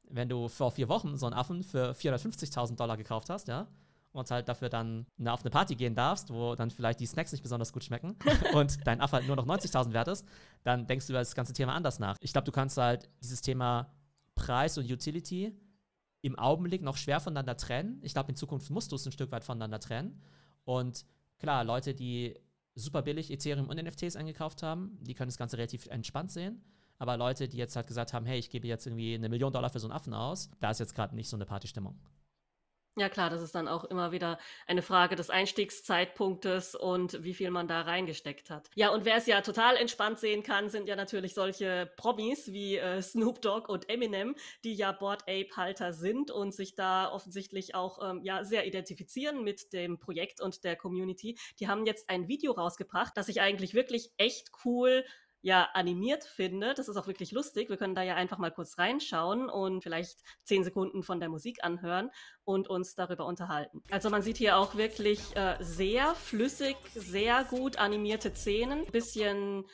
Wenn 0.09 0.29
du 0.29 0.49
vor 0.49 0.71
vier 0.71 0.89
Wochen 0.89 1.17
so 1.17 1.27
einen 1.27 1.35
Affen 1.35 1.63
für 1.63 1.93
450.000 1.93 2.77
Dollar 2.77 2.97
gekauft 2.97 3.31
hast, 3.31 3.49
ja, 3.49 3.67
und 4.13 4.31
halt 4.31 4.49
dafür 4.49 4.69
dann 4.69 5.07
auf 5.27 5.43
eine 5.43 5.51
Party 5.51 5.77
gehen 5.77 5.95
darfst, 5.95 6.33
wo 6.33 6.55
dann 6.55 6.71
vielleicht 6.71 7.01
die 7.01 7.07
Snacks 7.07 7.33
nicht 7.33 7.43
besonders 7.43 7.73
gut 7.73 7.85
schmecken 7.85 8.17
und 8.55 8.87
dein 8.87 9.01
Affe 9.01 9.17
halt 9.17 9.27
nur 9.27 9.37
noch 9.37 9.47
90.000 9.47 9.93
wert 9.93 10.09
ist, 10.09 10.27
dann 10.63 10.87
denkst 10.87 11.07
du 11.07 11.13
über 11.13 11.21
das 11.21 11.35
ganze 11.35 11.53
Thema 11.53 11.75
anders 11.75 11.99
nach. 11.99 12.17
Ich 12.21 12.33
glaube, 12.33 12.47
du 12.47 12.53
kannst 12.53 12.77
halt 12.77 13.09
dieses 13.23 13.41
Thema 13.41 13.93
Preis 14.35 14.79
und 14.79 14.91
Utility 14.91 15.55
im 16.23 16.39
Augenblick 16.39 16.83
noch 16.83 16.97
schwer 16.97 17.21
voneinander 17.21 17.57
trennen. 17.57 18.01
Ich 18.03 18.15
glaube, 18.15 18.31
in 18.31 18.37
Zukunft 18.37 18.71
musst 18.71 18.91
du 18.91 18.97
es 18.97 19.07
ein 19.07 19.13
Stück 19.13 19.31
weit 19.31 19.45
voneinander 19.45 19.81
trennen. 19.81 20.21
Und 20.65 21.05
klar, 21.39 21.63
Leute, 21.63 21.95
die 21.95 22.35
super 22.77 23.03
billig 23.03 23.33
Ethereum 23.33 23.69
und 23.69 23.83
NFTs 23.83 24.15
eingekauft 24.15 24.63
haben, 24.63 24.99
die 25.01 25.15
können 25.15 25.29
das 25.29 25.39
Ganze 25.39 25.59
relativ 25.59 25.87
entspannt 25.87 26.31
sehen. 26.31 26.63
Aber 26.99 27.17
Leute, 27.17 27.49
die 27.49 27.57
jetzt 27.57 27.75
halt 27.77 27.87
gesagt 27.87 28.13
haben, 28.13 28.25
hey, 28.27 28.39
ich 28.39 28.51
gebe 28.51 28.69
jetzt 28.69 28.87
irgendwie 28.87 29.15
eine 29.15 29.29
Million 29.29 29.53
Dollar 29.53 29.71
für 29.71 29.81
so 29.81 29.87
einen 29.87 29.93
Affen 29.93 30.15
aus, 30.15 30.51
da 30.61 30.71
ist 30.71 30.81
jetzt 30.81 30.95
gerade 30.95 31.15
nicht 31.15 31.29
so 31.29 31.37
eine 31.37 31.45
Partystimmung. 31.45 31.99
Ja 32.99 33.11
klar, 33.11 33.29
das 33.29 33.43
ist 33.43 33.55
dann 33.55 33.69
auch 33.69 33.85
immer 33.85 34.11
wieder 34.11 34.39
eine 34.67 34.81
Frage 34.81 35.17
des 35.17 35.29
Einstiegszeitpunktes 35.29 36.75
und 36.75 37.23
wie 37.23 37.35
viel 37.35 37.51
man 37.51 37.69
da 37.69 37.83
reingesteckt 37.83 38.49
hat. 38.49 38.71
Ja, 38.75 38.89
und 38.89 39.05
wer 39.05 39.17
es 39.17 39.27
ja 39.27 39.43
total 39.43 39.77
entspannt 39.77 40.19
sehen 40.19 40.43
kann, 40.43 40.71
sind 40.71 40.89
ja 40.89 40.97
natürlich 40.97 41.35
solche 41.35 41.93
Promis 41.99 42.53
wie 42.53 42.79
äh, 42.79 43.03
Snoop 43.03 43.43
Dogg 43.43 43.71
und 43.71 43.91
Eminem, 43.91 44.35
die 44.65 44.73
ja 44.73 44.93
Board 44.93 45.25
Ape 45.25 45.55
Halter 45.55 45.93
sind 45.93 46.31
und 46.31 46.55
sich 46.55 46.75
da 46.75 47.13
offensichtlich 47.13 47.75
auch 47.75 47.99
ähm, 48.03 48.23
ja 48.23 48.45
sehr 48.45 48.67
identifizieren 48.67 49.45
mit 49.45 49.75
dem 49.75 49.99
Projekt 49.99 50.41
und 50.41 50.65
der 50.65 50.75
Community. 50.75 51.37
Die 51.61 51.69
haben 51.69 51.85
jetzt 51.85 52.09
ein 52.09 52.29
Video 52.29 52.53
rausgebracht, 52.53 53.15
das 53.15 53.29
ich 53.29 53.43
eigentlich 53.43 53.75
wirklich 53.75 54.11
echt 54.17 54.53
cool 54.65 55.05
ja 55.47 55.69
animiert 55.75 56.25
finde. 56.25 56.75
Das 56.75 56.89
ist 56.89 56.97
auch 56.97 57.07
wirklich 57.07 57.31
lustig. 57.31 57.71
Wir 57.71 57.77
können 57.77 57.95
da 57.95 58.03
ja 58.03 58.17
einfach 58.17 58.39
mal 58.39 58.51
kurz 58.51 58.79
reinschauen 58.79 59.49
und 59.49 59.81
vielleicht 59.81 60.19
zehn 60.43 60.65
Sekunden 60.65 61.05
von 61.05 61.21
der 61.21 61.29
Musik 61.29 61.63
anhören 61.63 62.11
und 62.45 62.69
uns 62.69 62.97
darüber 62.97 63.27
unterhalten. 63.27 63.81
Also 63.93 64.11
man 64.11 64.23
sieht 64.23 64.39
hier 64.39 64.59
auch 64.59 64.75
wirklich 64.75 65.37
äh, 65.37 65.57
sehr 65.61 66.17
flüssig, 66.17 66.77
sehr 66.95 67.45
gut 67.45 67.79
animierte 67.79 68.35
Szenen. 68.35 68.87
Bisschen 68.87 69.65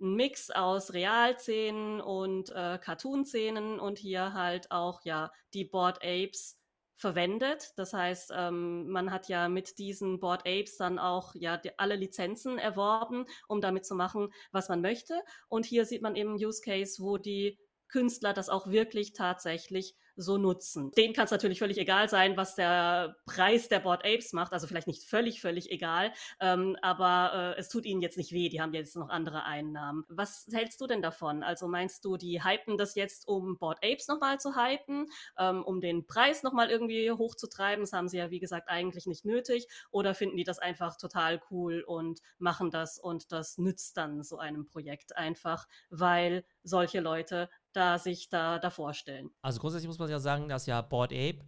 ein 0.00 0.14
Mix 0.14 0.50
aus 0.50 0.92
Realszenen 0.92 2.00
und 2.00 2.50
äh, 2.50 2.78
Cartoon-Szenen 2.78 3.80
und 3.80 3.98
hier 3.98 4.32
halt 4.32 4.70
auch 4.70 5.00
ja 5.02 5.32
die 5.54 5.64
Board 5.64 6.04
Apes 6.04 6.56
verwendet. 6.96 7.72
Das 7.76 7.92
heißt, 7.92 8.32
ähm, 8.34 8.88
man 8.88 9.12
hat 9.12 9.28
ja 9.28 9.48
mit 9.48 9.78
diesen 9.78 10.18
Board 10.18 10.40
Apes 10.46 10.76
dann 10.76 10.98
auch 10.98 11.34
ja 11.34 11.56
die, 11.58 11.78
alle 11.78 11.94
Lizenzen 11.94 12.58
erworben, 12.58 13.26
um 13.48 13.60
damit 13.60 13.84
zu 13.84 13.94
machen, 13.94 14.32
was 14.50 14.68
man 14.68 14.80
möchte. 14.80 15.14
Und 15.48 15.66
hier 15.66 15.84
sieht 15.84 16.02
man 16.02 16.16
eben 16.16 16.34
Use 16.34 16.62
Case, 16.62 17.02
wo 17.02 17.18
die 17.18 17.58
Künstler 17.88 18.32
das 18.32 18.48
auch 18.48 18.68
wirklich 18.68 19.12
tatsächlich 19.12 19.94
so 20.16 20.38
nutzen. 20.38 20.90
Denen 20.92 21.12
kann 21.12 21.26
es 21.26 21.30
natürlich 21.30 21.58
völlig 21.58 21.78
egal 21.78 22.08
sein, 22.08 22.36
was 22.36 22.54
der 22.54 23.16
Preis 23.26 23.68
der 23.68 23.80
Board 23.80 24.04
Apes 24.04 24.32
macht. 24.32 24.52
Also 24.52 24.66
vielleicht 24.66 24.86
nicht 24.86 25.04
völlig, 25.04 25.40
völlig 25.40 25.70
egal, 25.70 26.12
ähm, 26.40 26.76
aber 26.80 27.54
äh, 27.56 27.60
es 27.60 27.68
tut 27.68 27.84
ihnen 27.84 28.00
jetzt 28.00 28.16
nicht 28.16 28.32
weh. 28.32 28.48
Die 28.48 28.60
haben 28.60 28.72
jetzt 28.72 28.96
noch 28.96 29.10
andere 29.10 29.44
Einnahmen. 29.44 30.04
Was 30.08 30.46
hältst 30.50 30.80
du 30.80 30.86
denn 30.86 31.02
davon? 31.02 31.42
Also 31.42 31.68
meinst 31.68 32.04
du, 32.04 32.16
die 32.16 32.42
hypen 32.42 32.78
das 32.78 32.94
jetzt, 32.94 33.28
um 33.28 33.58
Board 33.58 33.78
Apes 33.84 34.08
nochmal 34.08 34.40
zu 34.40 34.56
hypen, 34.56 35.06
ähm, 35.38 35.62
um 35.62 35.80
den 35.80 36.06
Preis 36.06 36.42
nochmal 36.42 36.70
irgendwie 36.70 37.10
hochzutreiben? 37.10 37.82
Das 37.82 37.92
haben 37.92 38.08
sie 38.08 38.18
ja, 38.18 38.30
wie 38.30 38.40
gesagt, 38.40 38.70
eigentlich 38.70 39.06
nicht 39.06 39.24
nötig. 39.24 39.68
Oder 39.90 40.14
finden 40.14 40.38
die 40.38 40.44
das 40.44 40.58
einfach 40.58 40.96
total 40.96 41.40
cool 41.50 41.84
und 41.86 42.20
machen 42.38 42.70
das 42.70 42.98
und 42.98 43.32
das 43.32 43.58
nützt 43.58 43.96
dann 43.98 44.22
so 44.22 44.38
einem 44.38 44.64
Projekt 44.64 45.16
einfach, 45.16 45.66
weil 45.90 46.44
solche 46.62 47.00
Leute 47.00 47.50
da 47.76 47.98
sich 47.98 48.28
da 48.28 48.58
davor 48.58 48.94
stellen. 48.94 49.30
Also 49.42 49.60
grundsätzlich 49.60 49.88
muss 49.88 49.98
man 49.98 50.08
ja 50.08 50.18
sagen, 50.18 50.48
dass 50.48 50.66
ja 50.66 50.80
Board 50.80 51.12
Ape, 51.12 51.38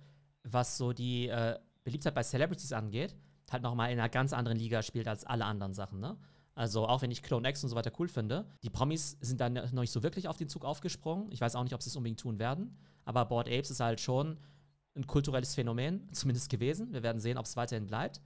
was 0.43 0.77
so 0.77 0.93
die 0.93 1.29
äh, 1.29 1.59
Beliebtheit 1.85 2.15
bei 2.15 2.23
Celebrities 2.23 2.73
angeht, 2.73 3.17
halt 3.51 3.63
nochmal 3.63 3.91
in 3.91 3.99
einer 3.99 4.09
ganz 4.09 4.33
anderen 4.33 4.59
Liga 4.59 4.83
spielt 4.83 5.09
als 5.09 5.25
alle 5.25 5.45
anderen 5.45 5.73
Sachen, 5.73 6.01
ne? 6.01 6.19
Also 6.55 6.89
auch 6.89 7.03
wenn 7.03 7.13
ich 7.13 7.23
Clone 7.23 7.49
X 7.49 7.63
und 7.63 7.71
so 7.71 7.77
weiter 7.77 7.93
cool 8.01 8.09
finde, 8.09 8.45
die 8.65 8.69
Promis 8.69 9.17
sind 9.21 9.41
dann 9.41 9.53
noch 9.53 9.73
nicht 9.73 9.93
so 9.93 10.03
wirklich 10.03 10.27
auf 10.27 10.37
den 10.37 10.49
Zug 10.49 10.65
aufgesprungen. 10.65 11.31
Ich 11.31 11.41
weiß 11.41 11.55
auch 11.55 11.63
nicht, 11.63 11.73
ob 11.73 11.85
sie 11.85 11.89
es 11.89 11.95
unbedingt 11.95 12.19
tun 12.19 12.41
werden. 12.41 12.77
Aber 13.05 13.25
Board 13.27 13.47
Apes 13.47 13.71
ist 13.71 13.79
halt 13.79 14.01
schon 14.01 14.39
ein 14.97 15.07
kulturelles 15.07 15.55
Phänomen, 15.55 16.13
zumindest 16.13 16.51
gewesen. 16.51 16.93
Wir 16.93 17.05
werden 17.05 17.21
sehen, 17.21 17.39
ob 17.39 17.47
es 17.47 17.57
weiterhin 17.57 17.87
bleibt. 17.87 18.21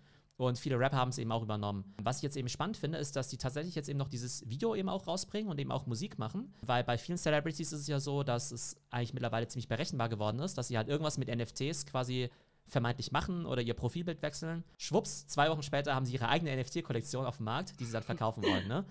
Und 0.49 0.59
viele 0.59 0.79
Rapper 0.79 0.97
haben 0.97 1.11
es 1.11 1.19
eben 1.19 1.31
auch 1.31 1.43
übernommen. 1.43 1.85
Was 2.03 2.17
ich 2.17 2.23
jetzt 2.23 2.37
eben 2.37 2.49
spannend 2.49 2.77
finde, 2.77 2.99
ist, 2.99 3.15
dass 3.17 3.29
die 3.29 3.37
tatsächlich 3.37 3.75
jetzt 3.75 3.89
eben 3.89 3.99
noch 3.99 4.09
dieses 4.09 4.49
Video 4.49 4.75
eben 4.75 4.89
auch 4.89 5.07
rausbringen 5.07 5.51
und 5.51 5.59
eben 5.61 5.71
auch 5.71 5.87
Musik 5.87 6.19
machen. 6.19 6.53
Weil 6.63 6.83
bei 6.85 6.99
vielen 6.99 7.19
Celebrities 7.19 7.73
ist 7.73 7.81
es 7.81 7.87
ja 7.87 8.01
so, 8.01 8.23
dass 8.23 8.51
es 8.51 8.77
eigentlich 8.91 9.15
mittlerweile 9.15 9.47
ziemlich 9.47 9.69
berechenbar 9.69 10.09
geworden 10.09 10.41
ist, 10.41 10.59
dass 10.59 10.69
sie 10.69 10.77
halt 10.77 10.89
irgendwas 10.89 11.17
mit 11.17 11.29
NFTs 11.29 11.87
quasi 11.87 12.29
vermeintlich 12.67 13.13
machen 13.13 13.47
oder 13.47 13.63
ihr 13.63 13.75
Profilbild 13.75 14.23
wechseln. 14.23 14.65
Schwupps, 14.79 15.27
zwei 15.27 15.49
Wochen 15.51 15.63
später 15.63 15.95
haben 15.95 16.07
sie 16.07 16.15
ihre 16.15 16.29
eigene 16.29 16.57
NFT-Kollektion 16.57 17.27
auf 17.27 17.37
dem 17.37 17.45
Markt, 17.45 17.79
die 17.79 17.85
sie 17.85 17.93
dann 17.93 18.03
verkaufen 18.03 18.43
wollen. 18.43 18.67
Ne? 18.67 18.85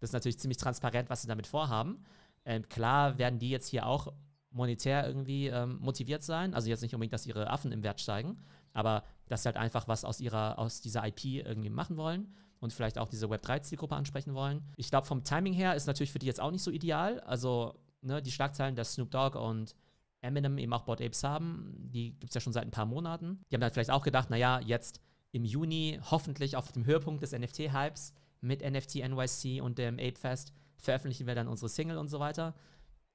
Das 0.00 0.10
ist 0.10 0.14
natürlich 0.14 0.38
ziemlich 0.38 0.58
transparent, 0.58 1.10
was 1.10 1.22
sie 1.22 1.28
damit 1.28 1.46
vorhaben. 1.46 2.04
Ähm, 2.44 2.68
klar 2.68 3.18
werden 3.18 3.38
die 3.38 3.50
jetzt 3.50 3.68
hier 3.68 3.86
auch 3.86 4.12
monetär 4.50 5.06
irgendwie 5.06 5.48
ähm, 5.48 5.78
motiviert 5.80 6.22
sein. 6.22 6.54
Also 6.54 6.68
jetzt 6.68 6.82
nicht 6.82 6.94
unbedingt, 6.94 7.12
dass 7.12 7.26
ihre 7.26 7.50
Affen 7.50 7.72
im 7.72 7.82
Wert 7.82 8.00
steigen, 8.00 8.38
aber 8.76 9.04
dass 9.28 9.42
sie 9.42 9.48
halt 9.48 9.56
einfach 9.56 9.88
was 9.88 10.04
aus 10.04 10.20
ihrer, 10.20 10.58
aus 10.58 10.80
dieser 10.80 11.06
IP 11.06 11.24
irgendwie 11.24 11.70
machen 11.70 11.96
wollen 11.96 12.32
und 12.60 12.72
vielleicht 12.72 12.98
auch 12.98 13.08
diese 13.08 13.26
Web3-Zielgruppe 13.26 13.96
ansprechen 13.96 14.34
wollen. 14.34 14.62
Ich 14.76 14.90
glaube, 14.90 15.06
vom 15.06 15.24
Timing 15.24 15.52
her 15.52 15.74
ist 15.74 15.86
natürlich 15.86 16.12
für 16.12 16.18
die 16.18 16.26
jetzt 16.26 16.40
auch 16.40 16.50
nicht 16.50 16.62
so 16.62 16.70
ideal. 16.70 17.20
Also, 17.20 17.74
ne, 18.02 18.22
die 18.22 18.30
Schlagzeilen, 18.30 18.76
dass 18.76 18.94
Snoop 18.94 19.10
Dogg 19.10 19.38
und 19.38 19.74
Eminem 20.20 20.58
eben 20.58 20.72
auch 20.72 20.82
Bored 20.82 21.00
Apes 21.00 21.24
haben, 21.24 21.74
die 21.92 22.12
gibt 22.12 22.30
es 22.30 22.34
ja 22.34 22.40
schon 22.40 22.52
seit 22.52 22.64
ein 22.64 22.70
paar 22.70 22.86
Monaten. 22.86 23.40
Die 23.50 23.54
haben 23.54 23.60
dann 23.60 23.72
vielleicht 23.72 23.90
auch 23.90 24.02
gedacht, 24.02 24.30
naja, 24.30 24.60
jetzt 24.60 25.00
im 25.32 25.44
Juni, 25.44 26.00
hoffentlich 26.10 26.56
auf 26.56 26.72
dem 26.72 26.86
Höhepunkt 26.86 27.22
des 27.22 27.32
NFT-Hypes 27.32 28.14
mit 28.40 28.62
NFT 28.62 28.96
NYC 28.96 29.62
und 29.62 29.78
dem 29.78 29.94
Ape 29.98 30.18
Fest, 30.18 30.52
veröffentlichen 30.76 31.26
wir 31.26 31.34
dann 31.34 31.48
unsere 31.48 31.68
Single 31.68 31.98
und 31.98 32.08
so 32.08 32.20
weiter 32.20 32.54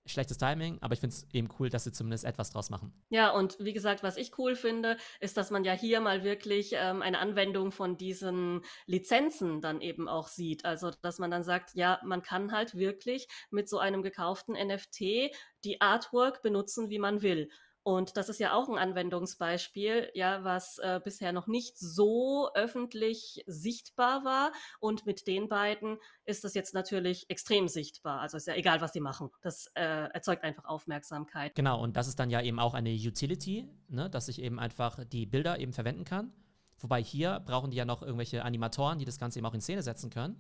schlechtes 0.06 0.38
Timing, 0.38 0.78
aber 0.82 0.94
ich 0.94 1.00
finde 1.00 1.16
es 1.16 1.28
eben 1.34 1.50
cool, 1.60 1.70
dass 1.70 1.84
sie 1.84 1.92
zumindest 1.92 2.26
etwas 2.26 2.52
draus 2.52 2.70
machen. 2.70 2.94
Ja, 3.10 3.32
und 3.32 3.58
wie 3.60 3.74
gesagt, 3.74 4.04
was 4.04 4.18
ich 4.18 4.38
cool 4.38 4.56
finde, 4.56 4.98
ist, 5.20 5.38
dass 5.38 5.52
man 5.52 5.64
ja 5.64 5.74
hier 5.74 6.02
mal 6.02 6.24
wirklich 6.24 6.72
ähm, 6.74 7.02
eine 7.02 7.20
Anwendung 7.20 7.72
von 7.72 7.98
diesen 7.98 8.62
Lizenzen 8.86 9.62
dann 9.62 9.82
eben 9.82 10.08
auch 10.08 10.28
sieht. 10.28 10.66
Also, 10.66 10.92
dass 11.02 11.20
man 11.20 11.32
dann 11.32 11.44
sagt, 11.44 11.76
ja, 11.76 12.00
man 12.04 12.22
kann 12.22 12.52
halt 12.52 12.76
wirklich 12.76 13.28
mit 13.50 13.70
so 13.70 13.78
einem 13.78 14.02
gekauften 14.02 14.56
NFT 14.56 15.32
die 15.64 15.80
Artwork 15.80 16.42
benutzen, 16.42 16.90
wie 16.90 17.00
man 17.00 17.22
will. 17.22 17.50
Und 17.84 18.16
das 18.16 18.30
ist 18.30 18.40
ja 18.40 18.54
auch 18.54 18.70
ein 18.70 18.78
Anwendungsbeispiel, 18.78 20.12
ja, 20.14 20.44
was 20.44 20.78
äh, 20.78 21.00
bisher 21.04 21.34
noch 21.34 21.48
nicht 21.48 21.78
so 21.80 22.50
öffentlich 22.54 23.44
sichtbar 23.48 24.24
war. 24.24 24.52
Und 24.80 25.06
mit 25.06 25.26
den 25.26 25.50
beiden 25.50 25.98
ist 26.24 26.44
das 26.44 26.54
jetzt 26.54 26.74
natürlich 26.76 27.28
extrem 27.30 27.68
sichtbar. 27.68 28.20
Also 28.20 28.38
ist 28.38 28.48
ja 28.48 28.54
egal, 28.54 28.82
was 28.82 28.94
sie 28.94 29.00
machen. 29.00 29.32
Das 29.42 29.68
äh, 29.74 29.82
erzeugt 29.82 30.44
einfach 30.44 30.66
Aufmerksamkeit. 30.66 31.56
Genau, 31.56 31.82
und 31.82 31.98
das 31.98 32.08
ist 32.08 32.20
dann 32.20 32.30
ja 32.30 32.42
eben 32.42 32.60
auch 32.60 32.76
eine 32.76 32.92
Utility, 32.92 33.68
ne, 33.88 34.10
dass 34.10 34.28
ich 34.28 34.42
eben 34.42 34.60
einfach 34.60 35.04
die 35.06 35.26
Bilder 35.26 35.58
eben 35.60 35.74
verwenden 35.74 36.04
kann. 36.04 36.32
Wobei 36.78 37.04
hier 37.04 37.40
brauchen 37.40 37.72
die 37.72 37.78
ja 37.78 37.86
noch 37.86 38.02
irgendwelche 38.04 38.44
Animatoren, 38.44 39.00
die 39.00 39.06
das 39.06 39.20
Ganze 39.20 39.40
eben 39.40 39.46
auch 39.46 39.54
in 39.54 39.62
Szene 39.62 39.82
setzen 39.82 40.10
können. 40.10 40.36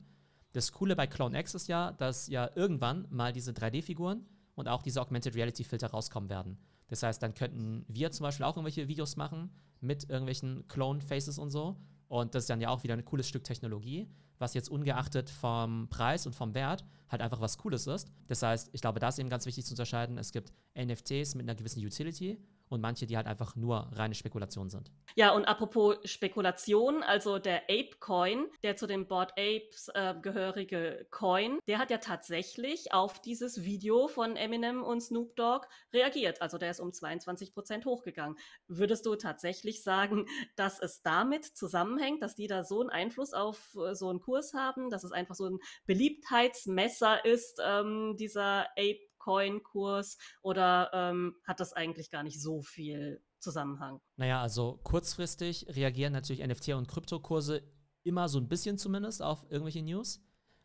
Das 0.53 0.71
Coole 0.71 0.95
bei 0.95 1.07
Clone 1.07 1.39
X 1.39 1.55
ist 1.55 1.67
ja, 1.67 1.91
dass 1.93 2.27
ja 2.27 2.49
irgendwann 2.55 3.07
mal 3.09 3.31
diese 3.31 3.51
3D-Figuren 3.51 4.25
und 4.55 4.67
auch 4.67 4.81
diese 4.81 5.01
Augmented 5.01 5.35
Reality-Filter 5.35 5.87
rauskommen 5.91 6.29
werden. 6.29 6.57
Das 6.91 7.03
heißt, 7.03 7.23
dann 7.23 7.33
könnten 7.33 7.85
wir 7.87 8.11
zum 8.11 8.25
Beispiel 8.25 8.45
auch 8.45 8.57
irgendwelche 8.57 8.89
Videos 8.89 9.15
machen 9.15 9.49
mit 9.79 10.09
irgendwelchen 10.09 10.67
Clone-Faces 10.67 11.39
und 11.39 11.49
so. 11.49 11.77
Und 12.09 12.35
das 12.35 12.43
ist 12.43 12.49
dann 12.49 12.59
ja 12.59 12.67
auch 12.67 12.83
wieder 12.83 12.95
ein 12.95 13.05
cooles 13.05 13.29
Stück 13.29 13.45
Technologie, 13.45 14.09
was 14.39 14.53
jetzt 14.53 14.69
ungeachtet 14.69 15.29
vom 15.29 15.87
Preis 15.89 16.25
und 16.25 16.35
vom 16.35 16.53
Wert 16.53 16.83
halt 17.07 17.21
einfach 17.21 17.39
was 17.39 17.57
Cooles 17.57 17.87
ist. 17.87 18.11
Das 18.27 18.43
heißt, 18.43 18.71
ich 18.73 18.81
glaube, 18.81 18.99
da 18.99 19.07
ist 19.07 19.19
eben 19.19 19.29
ganz 19.29 19.45
wichtig 19.45 19.65
zu 19.65 19.71
unterscheiden. 19.71 20.17
Es 20.17 20.33
gibt 20.33 20.51
NFTs 20.77 21.35
mit 21.35 21.47
einer 21.47 21.55
gewissen 21.55 21.81
Utility 21.85 22.37
und 22.71 22.81
manche, 22.81 23.05
die 23.05 23.17
halt 23.17 23.27
einfach 23.27 23.55
nur 23.55 23.89
reine 23.93 24.15
Spekulation 24.15 24.69
sind. 24.69 24.91
Ja, 25.15 25.31
und 25.31 25.45
apropos 25.45 25.97
Spekulation, 26.05 27.03
also 27.03 27.37
der 27.37 27.63
Ape 27.63 27.97
Coin, 27.99 28.47
der 28.63 28.77
zu 28.77 28.87
den 28.87 29.07
Board 29.07 29.31
Apes 29.33 29.89
äh, 29.93 30.15
gehörige 30.21 31.05
Coin, 31.11 31.59
der 31.67 31.79
hat 31.79 31.91
ja 31.91 31.97
tatsächlich 31.97 32.93
auf 32.93 33.21
dieses 33.21 33.63
Video 33.63 34.07
von 34.07 34.37
Eminem 34.37 34.83
und 34.83 35.01
Snoop 35.01 35.35
Dogg 35.35 35.67
reagiert. 35.93 36.41
Also 36.41 36.57
der 36.57 36.71
ist 36.71 36.79
um 36.79 36.93
22 36.93 37.53
Prozent 37.53 37.85
hochgegangen. 37.85 38.37
Würdest 38.67 39.05
du 39.05 39.15
tatsächlich 39.15 39.83
sagen, 39.83 40.25
dass 40.55 40.79
es 40.79 41.01
damit 41.01 41.45
zusammenhängt, 41.45 42.21
dass 42.23 42.35
die 42.35 42.47
da 42.47 42.63
so 42.63 42.79
einen 42.79 42.89
Einfluss 42.89 43.33
auf 43.33 43.75
äh, 43.75 43.95
so 43.95 44.09
einen 44.09 44.21
Kurs 44.21 44.53
haben, 44.53 44.89
dass 44.89 45.03
es 45.03 45.11
einfach 45.11 45.35
so 45.35 45.45
ein 45.49 45.59
Beliebtheitsmesser 45.85 47.25
ist, 47.25 47.59
ähm, 47.61 48.15
dieser 48.17 48.67
Ape 48.77 49.10
Coin-Kurs 49.23 50.17
oder 50.41 50.89
ähm, 50.93 51.35
hat 51.43 51.59
das 51.59 51.73
eigentlich 51.73 52.09
gar 52.09 52.23
nicht 52.23 52.41
so 52.41 52.61
viel 52.61 53.21
Zusammenhang? 53.39 53.99
Naja, 54.17 54.41
also 54.41 54.79
kurzfristig 54.83 55.67
reagieren 55.69 56.13
natürlich 56.13 56.43
NFT- 56.43 56.75
und 56.75 56.87
Kryptokurse 56.87 57.63
immer 58.03 58.29
so 58.29 58.39
ein 58.39 58.47
bisschen 58.47 58.77
zumindest 58.77 59.21
auf 59.21 59.45
irgendwelche 59.49 59.83
News, 59.83 60.21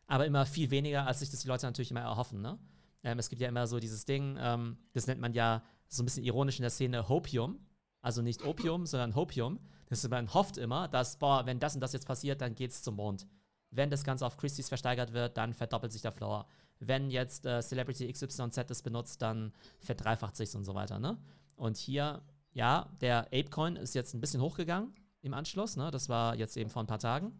aber 0.06 0.26
immer 0.26 0.46
viel 0.46 0.70
weniger, 0.70 1.06
als 1.06 1.20
sich 1.20 1.30
das 1.30 1.40
die 1.40 1.48
Leute 1.48 1.66
natürlich 1.66 1.90
immer 1.90 2.00
erhoffen. 2.00 2.40
Ne? 2.40 2.58
Ähm, 3.02 3.18
es 3.18 3.28
gibt 3.28 3.42
ja 3.42 3.48
immer 3.48 3.66
so 3.66 3.78
dieses 3.78 4.04
Ding, 4.04 4.36
ähm, 4.40 4.78
das 4.92 5.06
nennt 5.06 5.20
man 5.20 5.32
ja 5.32 5.62
so 5.88 6.02
ein 6.02 6.06
bisschen 6.06 6.25
ironisch 6.25 6.58
in 6.58 6.62
der 6.62 6.70
Szene 6.70 7.08
Hopium. 7.08 7.60
Also 8.02 8.22
nicht 8.22 8.44
Opium, 8.44 8.86
sondern 8.86 9.14
Hopium. 9.14 9.58
Das 9.86 10.02
ist, 10.02 10.10
man 10.10 10.32
hofft 10.32 10.58
immer, 10.58 10.88
dass, 10.88 11.18
boah, 11.18 11.44
wenn 11.46 11.58
das 11.58 11.75
und 11.75 11.80
das 11.80 11.92
jetzt 11.92 12.06
passiert, 12.06 12.40
dann 12.40 12.54
geht's 12.54 12.82
zum 12.82 12.96
Mond. 12.96 13.26
Wenn 13.70 13.90
das 13.90 14.04
Ganze 14.04 14.25
auf 14.25 14.36
Christie's 14.36 14.68
versteigert 14.68 15.12
wird, 15.12 15.36
dann 15.36 15.54
verdoppelt 15.54 15.92
sich 15.92 16.02
der 16.02 16.12
Floor 16.12 16.46
wenn 16.80 17.11
jetzt 17.11 17.47
äh, 17.47 17.61
Celebrity 17.62 18.11
XYZ 18.12 18.66
das 18.66 18.83
benutzt, 18.83 19.23
dann 19.23 19.52
verdreifacht 19.80 20.37
sich 20.37 20.54
und 20.54 20.64
so 20.64 20.75
weiter. 20.75 20.99
Ne? 20.99 21.18
Und 21.56 21.76
hier, 21.76 22.23
ja, 22.52 22.90
der 23.00 23.26
Apecoin 23.26 23.76
ist 23.76 23.95
jetzt 23.95 24.14
ein 24.14 24.21
bisschen 24.21 24.40
hochgegangen 24.40 24.92
im 25.23 25.35
Anschluss. 25.35 25.76
Ne? 25.76 25.90
Das 25.90 26.09
war 26.09 26.37
jetzt 26.37 26.56
eben 26.56 26.71
vor 26.71 26.83
ein 26.83 26.87
paar 26.87 26.99
Tagen. 26.99 27.33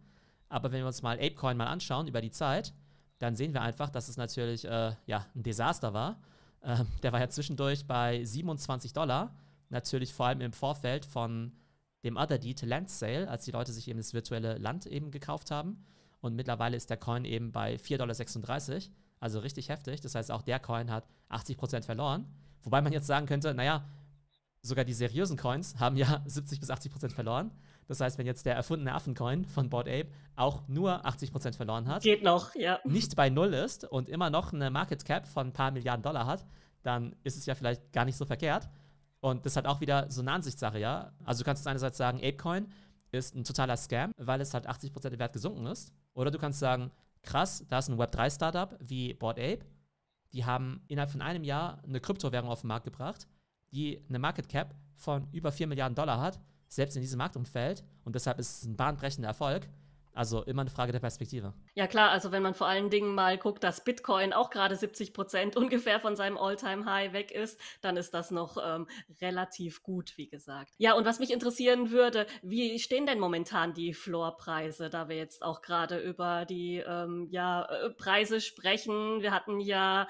Aber 0.49 0.71
wenn 0.71 0.79
wir 0.79 0.87
uns 0.87 1.01
mal 1.01 1.17
Apecoin 1.17 1.57
mal 1.57 1.67
anschauen 1.67 2.07
über 2.07 2.21
die 2.21 2.31
Zeit, 2.31 2.73
dann 3.19 3.35
sehen 3.35 3.53
wir 3.53 3.61
einfach, 3.61 3.89
dass 3.89 4.07
es 4.07 4.17
natürlich 4.17 4.65
äh, 4.65 4.93
ja, 5.05 5.25
ein 5.35 5.43
Desaster 5.43 5.93
war. 5.93 6.21
Äh, 6.61 6.83
der 7.03 7.11
war 7.11 7.19
ja 7.19 7.29
zwischendurch 7.29 7.85
bei 7.85 8.23
27 8.23 8.93
Dollar. 8.93 9.35
Natürlich 9.69 10.13
vor 10.13 10.27
allem 10.27 10.41
im 10.41 10.53
Vorfeld 10.53 11.05
von 11.05 11.51
dem 12.03 12.15
Other 12.15 12.37
Deed 12.37 12.61
Land 12.61 12.89
Sale, 12.89 13.27
als 13.27 13.45
die 13.45 13.51
Leute 13.51 13.73
sich 13.73 13.87
eben 13.87 13.97
das 13.97 14.13
virtuelle 14.13 14.57
Land 14.57 14.85
eben 14.85 15.11
gekauft 15.11 15.51
haben. 15.51 15.83
Und 16.21 16.35
mittlerweile 16.35 16.77
ist 16.77 16.89
der 16.89 16.97
Coin 16.97 17.25
eben 17.25 17.51
bei 17.51 17.75
4,36 17.75 17.97
Dollar. 17.97 18.81
Also 19.19 19.39
richtig 19.39 19.69
heftig. 19.69 20.01
Das 20.01 20.15
heißt, 20.15 20.31
auch 20.31 20.41
der 20.41 20.59
Coin 20.59 20.91
hat 20.91 21.07
80% 21.29 21.83
verloren. 21.83 22.25
Wobei 22.63 22.81
man 22.81 22.93
jetzt 22.93 23.07
sagen 23.07 23.25
könnte, 23.25 23.53
naja, 23.53 23.85
sogar 24.61 24.85
die 24.85 24.93
seriösen 24.93 25.37
Coins 25.37 25.79
haben 25.79 25.95
ja 25.95 26.21
70 26.25 26.59
bis 26.59 26.69
80% 26.69 27.11
verloren. 27.13 27.51
Das 27.87 28.01
heißt, 28.01 28.17
wenn 28.17 28.25
jetzt 28.25 28.45
der 28.45 28.55
erfundene 28.55 28.93
Affencoin 28.93 29.45
von 29.45 29.69
Bored 29.69 29.87
Ape 29.87 30.09
auch 30.35 30.67
nur 30.67 31.05
80% 31.05 31.55
verloren 31.55 31.87
hat, 31.87 32.03
geht 32.03 32.21
noch, 32.21 32.53
ja. 32.53 32.79
Nicht 32.83 33.15
bei 33.15 33.29
Null 33.29 33.53
ist 33.53 33.85
und 33.85 34.09
immer 34.09 34.29
noch 34.29 34.51
eine 34.51 34.69
Market 34.69 35.05
Cap 35.05 35.25
von 35.25 35.47
ein 35.47 35.53
paar 35.53 35.71
Milliarden 35.71 36.03
Dollar 36.03 36.25
hat, 36.25 36.45
dann 36.83 37.15
ist 37.23 37.37
es 37.37 37.45
ja 37.45 37.55
vielleicht 37.55 37.93
gar 37.93 38.03
nicht 38.03 38.17
so 38.17 38.25
verkehrt. 38.25 38.69
Und 39.21 39.45
das 39.45 39.55
hat 39.55 39.65
auch 39.65 39.79
wieder 39.81 40.11
so 40.11 40.21
eine 40.21 40.31
Ansichtssache, 40.33 40.79
ja. 40.79 41.13
Also 41.23 41.43
du 41.43 41.45
kannst 41.45 41.65
einerseits 41.65 41.97
sagen, 41.97 42.19
Apecoin 42.19 42.67
ist 43.11 43.35
ein 43.35 43.45
totaler 43.45 43.77
Scam, 43.77 44.11
weil 44.17 44.41
es 44.41 44.53
halt 44.53 44.69
80% 44.69 45.07
im 45.07 45.19
Wert 45.19 45.33
gesunken 45.33 45.65
ist. 45.67 45.93
Oder 46.13 46.29
du 46.29 46.37
kannst 46.37 46.59
sagen, 46.59 46.91
krass, 47.23 47.65
da 47.67 47.79
ist 47.79 47.89
ein 47.89 47.97
Web3-Startup 47.97 48.77
wie 48.79 49.13
Bored 49.13 49.39
Ape, 49.39 49.65
die 50.33 50.45
haben 50.45 50.81
innerhalb 50.87 51.11
von 51.11 51.21
einem 51.21 51.43
Jahr 51.43 51.81
eine 51.83 51.99
Kryptowährung 51.99 52.49
auf 52.49 52.61
den 52.61 52.67
Markt 52.67 52.85
gebracht, 52.85 53.27
die 53.71 54.03
eine 54.07 54.19
Market 54.19 54.49
Cap 54.49 54.75
von 54.95 55.27
über 55.31 55.51
4 55.51 55.67
Milliarden 55.67 55.95
Dollar 55.95 56.19
hat, 56.19 56.39
selbst 56.67 56.95
in 56.95 57.01
diesem 57.01 57.17
Marktumfeld. 57.17 57.83
Und 58.03 58.15
deshalb 58.15 58.39
ist 58.39 58.57
es 58.57 58.65
ein 58.65 58.75
bahnbrechender 58.75 59.27
Erfolg. 59.27 59.69
Also 60.17 60.41
immer 60.41 60.61
eine 60.61 60.71
Frage 60.71 60.91
der 60.91 60.99
Perspektive. 60.99 61.53
Ja 61.75 61.85
klar, 61.85 62.09
also 62.09 62.31
wenn 62.31 62.41
man 62.41 62.55
vor 62.55 62.65
allen 62.65 62.89
Dingen 62.89 63.13
mal 63.13 63.37
guckt, 63.37 63.63
dass 63.63 63.83
Bitcoin 63.83 64.33
auch 64.33 64.49
gerade 64.49 64.75
70 64.75 65.13
Prozent 65.13 65.55
ungefähr 65.55 65.99
von 65.99 66.15
seinem 66.15 66.37
All-Time-High 66.39 67.13
weg 67.13 67.31
ist, 67.31 67.59
dann 67.81 67.97
ist 67.97 68.15
das 68.15 68.31
noch 68.31 68.57
ähm, 68.57 68.87
relativ 69.21 69.83
gut, 69.83 70.17
wie 70.17 70.27
gesagt. 70.27 70.73
Ja, 70.79 70.93
und 70.93 71.05
was 71.05 71.19
mich 71.19 71.31
interessieren 71.31 71.91
würde, 71.91 72.25
wie 72.41 72.79
stehen 72.79 73.05
denn 73.05 73.19
momentan 73.19 73.75
die 73.75 73.93
Floorpreise, 73.93 74.89
da 74.89 75.07
wir 75.07 75.17
jetzt 75.17 75.43
auch 75.43 75.61
gerade 75.61 75.99
über 75.99 76.45
die 76.45 76.77
ähm, 76.77 77.27
ja, 77.29 77.65
äh, 77.65 77.91
Preise 77.91 78.41
sprechen. 78.41 79.21
Wir 79.21 79.31
hatten 79.31 79.59
ja 79.59 80.07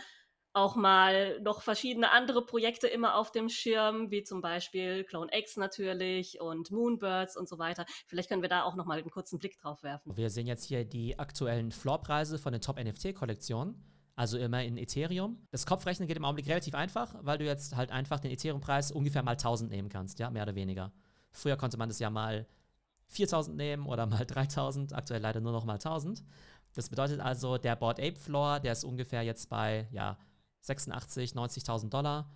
auch 0.57 0.75
mal 0.75 1.39
noch 1.41 1.61
verschiedene 1.61 2.11
andere 2.11 2.43
Projekte 2.43 2.87
immer 2.87 3.15
auf 3.15 3.31
dem 3.31 3.47
Schirm, 3.47 4.09
wie 4.09 4.23
zum 4.23 4.41
Beispiel 4.41 5.03
Clone 5.03 5.29
X 5.31 5.55
natürlich 5.55 6.41
und 6.41 6.71
Moonbirds 6.71 7.37
und 7.37 7.47
so 7.47 7.59
weiter. 7.59 7.85
Vielleicht 8.07 8.29
können 8.29 8.41
wir 8.41 8.49
da 8.49 8.63
auch 8.63 8.75
noch 8.75 8.85
mal 8.85 8.97
einen 8.97 9.11
kurzen 9.11 9.37
Blick 9.37 9.59
drauf 9.59 9.83
werfen. 9.83 10.17
Wir 10.17 10.31
sehen 10.31 10.47
jetzt 10.47 10.65
hier 10.65 10.83
die 10.83 11.19
aktuellen 11.19 11.71
Floorpreise 11.71 12.39
von 12.39 12.53
den 12.53 12.61
Top-NFT-Kollektionen. 12.61 13.83
Also 14.15 14.39
immer 14.39 14.63
in 14.63 14.77
Ethereum. 14.77 15.45
Das 15.51 15.67
Kopfrechnen 15.67 16.07
geht 16.07 16.17
im 16.17 16.25
Augenblick 16.25 16.47
relativ 16.47 16.73
einfach, 16.73 17.13
weil 17.21 17.37
du 17.37 17.45
jetzt 17.45 17.75
halt 17.75 17.91
einfach 17.91 18.19
den 18.19 18.31
Ethereum-Preis 18.31 18.91
ungefähr 18.91 19.21
mal 19.21 19.33
1000 19.33 19.69
nehmen 19.69 19.89
kannst, 19.89 20.17
ja, 20.17 20.31
mehr 20.31 20.41
oder 20.41 20.55
weniger. 20.55 20.91
Früher 21.31 21.55
konnte 21.55 21.77
man 21.77 21.87
das 21.87 21.99
ja 21.99 22.09
mal 22.09 22.47
4000 23.09 23.55
nehmen 23.55 23.85
oder 23.85 24.07
mal 24.07 24.25
3000, 24.25 24.93
aktuell 24.93 25.21
leider 25.21 25.39
nur 25.39 25.51
noch 25.51 25.65
mal 25.65 25.73
1000. 25.73 26.23
Das 26.73 26.89
bedeutet 26.89 27.19
also, 27.19 27.59
der 27.59 27.75
Board 27.75 27.99
Ape 27.99 28.19
Floor, 28.19 28.59
der 28.59 28.71
ist 28.71 28.83
ungefähr 28.83 29.21
jetzt 29.21 29.49
bei, 29.49 29.87
ja, 29.91 30.17
86, 30.67 31.33
90.000 31.33 31.89
Dollar, 31.89 32.29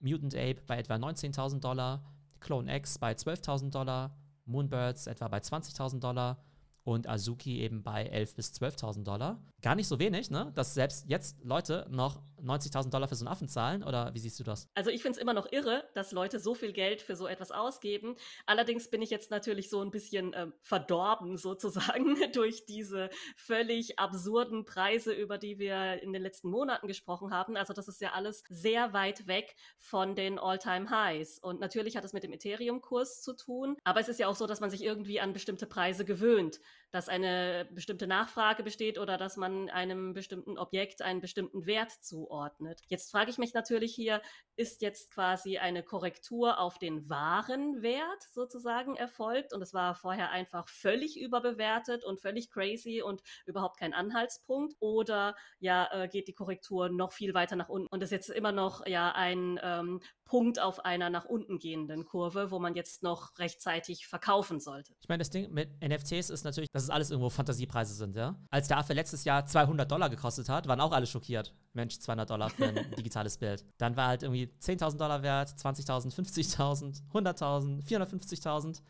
Mutant 0.00 0.34
Ape 0.34 0.62
bei 0.66 0.78
etwa 0.78 0.94
19.000 0.94 1.60
Dollar, 1.60 2.02
Clone 2.40 2.74
X 2.76 2.98
bei 2.98 3.12
12.000 3.12 3.70
Dollar, 3.70 4.16
Moonbirds 4.44 5.06
etwa 5.06 5.28
bei 5.28 5.38
20.000 5.38 6.00
Dollar 6.00 6.38
und 6.84 7.08
Azuki 7.08 7.60
eben 7.60 7.82
bei 7.82 8.12
11.000 8.12 8.36
bis 8.36 8.52
12.000 8.52 9.04
Dollar. 9.04 9.40
Gar 9.62 9.74
nicht 9.74 9.88
so 9.88 9.98
wenig, 9.98 10.30
ne? 10.30 10.52
Dass 10.54 10.74
selbst 10.74 11.06
jetzt 11.08 11.42
Leute 11.42 11.86
noch 11.90 12.20
90.000 12.44 12.90
Dollar 12.90 13.08
für 13.08 13.16
so 13.16 13.24
einen 13.24 13.32
Affen 13.32 13.48
zahlen 13.48 13.82
oder 13.82 14.12
wie 14.14 14.18
siehst 14.18 14.38
du 14.38 14.44
das? 14.44 14.68
Also 14.74 14.90
ich 14.90 15.02
finde 15.02 15.16
es 15.16 15.22
immer 15.22 15.34
noch 15.34 15.50
irre, 15.50 15.88
dass 15.94 16.12
Leute 16.12 16.38
so 16.38 16.54
viel 16.54 16.72
Geld 16.72 17.02
für 17.02 17.16
so 17.16 17.26
etwas 17.26 17.50
ausgeben. 17.50 18.16
Allerdings 18.46 18.90
bin 18.90 19.02
ich 19.02 19.10
jetzt 19.10 19.30
natürlich 19.30 19.70
so 19.70 19.80
ein 19.82 19.90
bisschen 19.90 20.32
äh, 20.32 20.48
verdorben 20.60 21.36
sozusagen 21.36 22.16
durch 22.32 22.66
diese 22.66 23.10
völlig 23.36 23.98
absurden 23.98 24.64
Preise, 24.64 25.12
über 25.12 25.38
die 25.38 25.58
wir 25.58 26.02
in 26.02 26.12
den 26.12 26.22
letzten 26.22 26.50
Monaten 26.50 26.86
gesprochen 26.86 27.32
haben. 27.32 27.56
Also 27.56 27.72
das 27.72 27.88
ist 27.88 28.00
ja 28.00 28.12
alles 28.12 28.44
sehr 28.48 28.92
weit 28.92 29.26
weg 29.26 29.56
von 29.78 30.14
den 30.14 30.38
All-Time-Highs. 30.38 31.38
Und 31.38 31.60
natürlich 31.60 31.96
hat 31.96 32.04
es 32.04 32.12
mit 32.12 32.22
dem 32.22 32.32
Ethereum-Kurs 32.32 33.22
zu 33.22 33.34
tun, 33.34 33.76
aber 33.84 34.00
es 34.00 34.08
ist 34.08 34.20
ja 34.20 34.28
auch 34.28 34.36
so, 34.36 34.46
dass 34.46 34.60
man 34.60 34.70
sich 34.70 34.82
irgendwie 34.82 35.20
an 35.20 35.32
bestimmte 35.32 35.66
Preise 35.66 36.04
gewöhnt, 36.04 36.60
dass 36.94 37.08
eine 37.08 37.66
bestimmte 37.72 38.06
Nachfrage 38.06 38.62
besteht 38.62 39.00
oder 39.00 39.18
dass 39.18 39.36
man 39.36 39.68
einem 39.68 40.12
bestimmten 40.12 40.56
Objekt 40.56 41.02
einen 41.02 41.20
bestimmten 41.20 41.66
Wert 41.66 41.90
zuordnet. 41.90 42.82
Jetzt 42.86 43.10
frage 43.10 43.32
ich 43.32 43.38
mich 43.38 43.52
natürlich 43.52 43.92
hier, 43.92 44.22
ist 44.54 44.80
jetzt 44.80 45.10
quasi 45.10 45.58
eine 45.58 45.82
Korrektur 45.82 46.60
auf 46.60 46.78
den 46.78 47.08
wahren 47.08 47.82
Wert 47.82 48.22
sozusagen 48.30 48.94
erfolgt 48.94 49.52
und 49.52 49.60
es 49.60 49.74
war 49.74 49.96
vorher 49.96 50.30
einfach 50.30 50.68
völlig 50.68 51.20
überbewertet 51.20 52.04
und 52.04 52.20
völlig 52.20 52.48
crazy 52.48 53.02
und 53.02 53.22
überhaupt 53.44 53.80
kein 53.80 53.92
Anhaltspunkt 53.92 54.76
oder 54.78 55.34
ja 55.58 55.88
äh, 55.92 56.06
geht 56.06 56.28
die 56.28 56.32
Korrektur 56.32 56.90
noch 56.90 57.10
viel 57.10 57.34
weiter 57.34 57.56
nach 57.56 57.68
unten 57.68 57.88
und 57.88 58.04
ist 58.04 58.12
jetzt 58.12 58.30
immer 58.30 58.52
noch 58.52 58.86
ja 58.86 59.10
ein 59.10 59.58
ähm, 59.64 60.00
Punkt 60.24 60.60
auf 60.60 60.84
einer 60.84 61.10
nach 61.10 61.24
unten 61.24 61.58
gehenden 61.58 62.04
Kurve, 62.04 62.50
wo 62.50 62.58
man 62.58 62.74
jetzt 62.74 63.02
noch 63.02 63.36
rechtzeitig 63.38 64.06
verkaufen 64.06 64.60
sollte. 64.60 64.94
Ich 65.00 65.08
meine, 65.08 65.18
das 65.18 65.30
Ding 65.30 65.52
mit 65.52 65.70
NFTs 65.82 66.30
ist 66.30 66.44
natürlich, 66.44 66.70
dass 66.84 66.90
es 66.90 66.94
alles 66.94 67.10
irgendwo 67.10 67.30
Fantasiepreise 67.30 67.94
sind, 67.94 68.14
ja. 68.14 68.36
Als 68.50 68.68
der 68.68 68.78
Affe 68.78 68.92
letztes 68.92 69.24
Jahr 69.24 69.46
200 69.46 69.90
Dollar 69.90 70.10
gekostet 70.10 70.48
hat, 70.48 70.68
waren 70.68 70.80
auch 70.80 70.92
alle 70.92 71.06
schockiert. 71.06 71.54
Mensch, 71.72 71.98
200 71.98 72.28
Dollar 72.28 72.50
für 72.50 72.66
ein 72.66 72.90
digitales 72.98 73.38
Bild. 73.38 73.64
Dann 73.78 73.96
war 73.96 74.08
halt 74.08 74.22
irgendwie 74.22 74.50
10.000 74.60 74.98
Dollar 74.98 75.22
wert, 75.22 75.48
20.000, 75.48 76.14
50.000, 76.14 77.02
100.000, 77.12 77.82
450.000. 77.84 78.82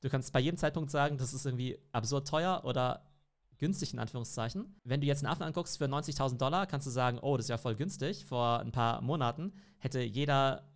Du 0.00 0.10
kannst 0.10 0.32
bei 0.32 0.40
jedem 0.40 0.58
Zeitpunkt 0.58 0.90
sagen, 0.90 1.16
das 1.16 1.32
ist 1.32 1.46
irgendwie 1.46 1.78
absurd 1.92 2.28
teuer 2.28 2.62
oder 2.64 3.06
günstig 3.58 3.92
in 3.92 3.98
Anführungszeichen. 3.98 4.74
Wenn 4.84 5.00
du 5.00 5.06
jetzt 5.06 5.24
einen 5.24 5.32
Affen 5.32 5.44
anguckst 5.44 5.78
für 5.78 5.84
90.000 5.84 6.36
Dollar, 6.36 6.66
kannst 6.66 6.86
du 6.86 6.90
sagen, 6.90 7.18
oh, 7.22 7.36
das 7.36 7.46
ist 7.46 7.50
ja 7.50 7.58
voll 7.58 7.76
günstig. 7.76 8.24
Vor 8.26 8.60
ein 8.60 8.72
paar 8.72 9.00
Monaten 9.00 9.52
hätte 9.78 10.00
jeder 10.00 10.68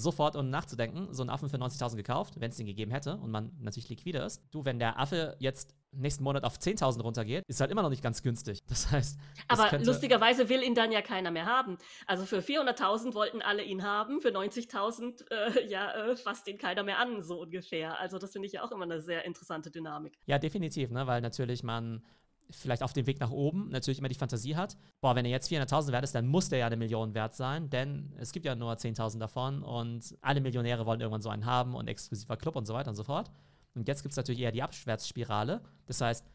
sofort, 0.00 0.36
ohne 0.36 0.48
nachzudenken, 0.48 1.12
so 1.12 1.22
einen 1.22 1.30
Affen 1.30 1.48
für 1.48 1.56
90.000 1.56 1.96
gekauft, 1.96 2.40
wenn 2.40 2.50
es 2.50 2.56
den 2.56 2.66
gegeben 2.66 2.90
hätte 2.90 3.16
und 3.16 3.30
man 3.30 3.52
natürlich 3.60 3.88
liquide 3.88 4.18
ist. 4.18 4.42
Du, 4.50 4.64
wenn 4.64 4.78
der 4.78 4.98
Affe 4.98 5.36
jetzt 5.38 5.74
nächsten 5.92 6.24
Monat 6.24 6.44
auf 6.44 6.56
10.000 6.56 7.02
runtergeht, 7.02 7.44
ist 7.48 7.60
halt 7.60 7.70
immer 7.70 7.82
noch 7.82 7.90
nicht 7.90 8.02
ganz 8.02 8.22
günstig. 8.22 8.60
Das 8.70 8.90
heißt. 8.90 9.18
Das 9.48 9.58
Aber 9.58 9.78
lustigerweise 9.78 10.48
will 10.48 10.62
ihn 10.62 10.74
dann 10.74 10.92
ja 10.92 11.02
keiner 11.02 11.30
mehr 11.30 11.46
haben. 11.46 11.76
Also 12.06 12.24
für 12.24 12.38
400.000 12.38 13.14
wollten 13.14 13.42
alle 13.42 13.62
ihn 13.62 13.82
haben, 13.82 14.20
für 14.20 14.28
90.000 14.28 15.28
äh, 15.30 15.66
ja 15.68 15.92
äh, 15.92 16.16
fasst 16.16 16.46
ihn 16.48 16.56
keiner 16.56 16.82
mehr 16.82 16.98
an, 16.98 17.20
so 17.20 17.40
ungefähr. 17.40 17.98
Also 17.98 18.18
das 18.18 18.32
finde 18.32 18.46
ich 18.46 18.52
ja 18.52 18.62
auch 18.62 18.70
immer 18.70 18.84
eine 18.84 19.00
sehr 19.00 19.24
interessante 19.24 19.70
Dynamik. 19.70 20.18
Ja, 20.26 20.38
definitiv, 20.38 20.90
ne? 20.90 21.06
weil 21.06 21.20
natürlich 21.20 21.62
man 21.62 22.02
vielleicht 22.50 22.82
auf 22.82 22.92
dem 22.92 23.06
Weg 23.06 23.20
nach 23.20 23.30
oben 23.30 23.68
natürlich 23.70 23.98
immer 23.98 24.08
die 24.08 24.14
Fantasie 24.14 24.56
hat, 24.56 24.76
boah, 25.00 25.14
wenn 25.14 25.24
er 25.24 25.30
jetzt 25.30 25.50
400.000 25.50 25.92
wert 25.92 26.04
ist, 26.04 26.14
dann 26.14 26.26
muss 26.26 26.48
der 26.48 26.58
ja 26.58 26.66
eine 26.66 26.76
Million 26.76 27.14
wert 27.14 27.34
sein, 27.34 27.70
denn 27.70 28.12
es 28.18 28.32
gibt 28.32 28.46
ja 28.46 28.54
nur 28.54 28.72
10.000 28.72 29.18
davon 29.18 29.62
und 29.62 30.16
alle 30.20 30.40
Millionäre 30.40 30.86
wollen 30.86 31.00
irgendwann 31.00 31.22
so 31.22 31.30
einen 31.30 31.46
haben 31.46 31.74
und 31.74 31.88
exklusiver 31.88 32.36
Club 32.36 32.56
und 32.56 32.66
so 32.66 32.74
weiter 32.74 32.90
und 32.90 32.96
so 32.96 33.04
fort. 33.04 33.30
Und 33.74 33.88
jetzt 33.88 34.02
gibt 34.02 34.12
es 34.12 34.16
natürlich 34.16 34.40
eher 34.40 34.52
die 34.52 34.62
Abwärtsspirale. 34.62 35.62
Das 35.86 36.00
heißt, 36.00 36.26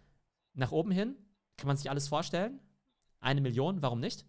nach 0.53 0.71
oben 0.71 0.91
hin 0.91 1.15
kann 1.57 1.67
man 1.67 1.77
sich 1.77 1.89
alles 1.89 2.07
vorstellen. 2.07 2.59
Eine 3.19 3.41
Million, 3.41 3.81
warum 3.81 3.99
nicht? 3.99 4.25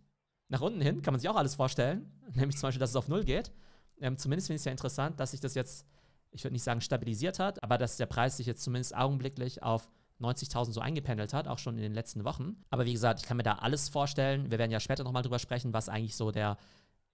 Nach 0.49 0.61
unten 0.61 0.81
hin 0.81 1.03
kann 1.03 1.13
man 1.13 1.21
sich 1.21 1.29
auch 1.29 1.37
alles 1.37 1.55
vorstellen, 1.55 2.13
nämlich 2.35 2.57
zum 2.57 2.69
Beispiel, 2.69 2.81
dass 2.81 2.91
es 2.91 2.97
auf 2.97 3.09
Null 3.09 3.25
geht. 3.25 3.53
Ähm, 4.01 4.17
zumindest 4.17 4.49
finde 4.49 4.57
ich 4.57 4.63
es 4.63 4.65
ja 4.67 4.73
interessant, 4.73 5.19
dass 5.21 5.31
sich 5.31 5.41
das 5.41 5.55
jetzt, 5.55 5.87
ich 6.31 6.45
würde 6.45 6.53
nicht 6.53 6.63
sagen 6.63 6.81
stabilisiert 6.81 7.39
hat, 7.39 7.63
aber 7.63 7.79
dass 7.79 7.97
der 7.97 8.07
Preis 8.07 8.37
sich 8.37 8.47
jetzt 8.47 8.63
zumindest 8.63 8.95
augenblicklich 8.95 9.63
auf 9.63 9.89
90.000 10.21 10.73
so 10.73 10.81
eingependelt 10.81 11.33
hat, 11.33 11.49
auch 11.49 11.59
schon 11.59 11.77
in 11.77 11.83
den 11.83 11.95
letzten 11.95 12.25
Wochen. 12.25 12.57
Aber 12.71 12.87
wie 12.87 12.93
gesagt, 12.93 13.21
ich 13.21 13.27
kann 13.27 13.37
mir 13.37 13.43
da 13.43 13.57
alles 13.57 13.89
vorstellen. 13.89 14.51
Wir 14.51 14.59
werden 14.59 14.71
ja 14.71 14.81
später 14.81 15.05
nochmal 15.05 15.23
drüber 15.23 15.39
sprechen, 15.39 15.73
was 15.73 15.89
eigentlich 15.89 16.17
so 16.17 16.31
der 16.31 16.57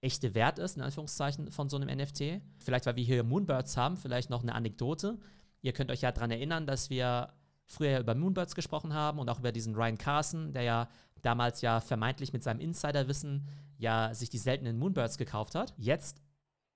echte 0.00 0.34
Wert 0.34 0.58
ist, 0.58 0.76
in 0.76 0.82
Anführungszeichen, 0.82 1.50
von 1.50 1.68
so 1.68 1.76
einem 1.76 1.96
NFT. 1.96 2.40
Vielleicht, 2.58 2.86
weil 2.86 2.96
wir 2.96 3.04
hier 3.04 3.24
Moonbirds 3.24 3.76
haben, 3.76 3.96
vielleicht 3.96 4.30
noch 4.30 4.42
eine 4.42 4.54
Anekdote. 4.54 5.18
Ihr 5.62 5.72
könnt 5.72 5.90
euch 5.90 6.02
ja 6.02 6.12
daran 6.12 6.30
erinnern, 6.30 6.66
dass 6.66 6.90
wir 6.90 7.32
früher 7.66 8.00
über 8.00 8.14
Moonbirds 8.14 8.54
gesprochen 8.54 8.94
haben 8.94 9.18
und 9.18 9.28
auch 9.28 9.38
über 9.38 9.52
diesen 9.52 9.74
Ryan 9.74 9.98
Carson, 9.98 10.52
der 10.52 10.62
ja 10.62 10.88
damals 11.22 11.60
ja 11.60 11.80
vermeintlich 11.80 12.32
mit 12.32 12.42
seinem 12.42 12.60
Insiderwissen 12.60 13.46
ja 13.78 14.12
sich 14.14 14.28
die 14.28 14.38
seltenen 14.38 14.78
Moonbirds 14.78 15.18
gekauft 15.18 15.54
hat. 15.54 15.72
Jetzt 15.76 16.20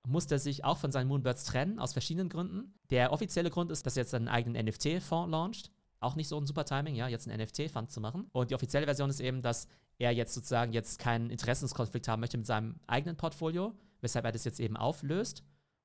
musste 0.06 0.36
er 0.36 0.38
sich 0.38 0.64
auch 0.64 0.78
von 0.78 0.92
seinen 0.92 1.08
Moonbirds 1.08 1.44
trennen, 1.44 1.78
aus 1.78 1.92
verschiedenen 1.92 2.28
Gründen. 2.28 2.74
Der 2.90 3.12
offizielle 3.12 3.50
Grund 3.50 3.72
ist, 3.72 3.84
dass 3.86 3.96
er 3.96 4.04
jetzt 4.04 4.14
einen 4.14 4.28
eigenen 4.28 4.64
NFT-Fonds 4.66 5.30
launcht. 5.30 5.72
Auch 6.00 6.14
nicht 6.14 6.28
so 6.28 6.38
ein 6.38 6.46
super 6.46 6.64
Timing, 6.64 6.94
ja, 6.94 7.08
jetzt 7.08 7.28
einen 7.28 7.42
NFT-Fund 7.42 7.90
zu 7.90 8.00
machen. 8.00 8.26
Und 8.32 8.50
die 8.50 8.54
offizielle 8.54 8.86
Version 8.86 9.10
ist 9.10 9.20
eben, 9.20 9.42
dass 9.42 9.66
er 9.98 10.12
jetzt 10.12 10.34
sozusagen 10.34 10.72
jetzt 10.72 10.98
keinen 10.98 11.30
Interessenskonflikt 11.30 12.08
haben 12.08 12.20
möchte 12.20 12.36
mit 12.36 12.46
seinem 12.46 12.78
eigenen 12.86 13.16
Portfolio, 13.16 13.74
weshalb 14.00 14.24
er 14.24 14.32
das 14.32 14.44
jetzt 14.44 14.60
eben 14.60 14.76
auflöst. 14.76 15.42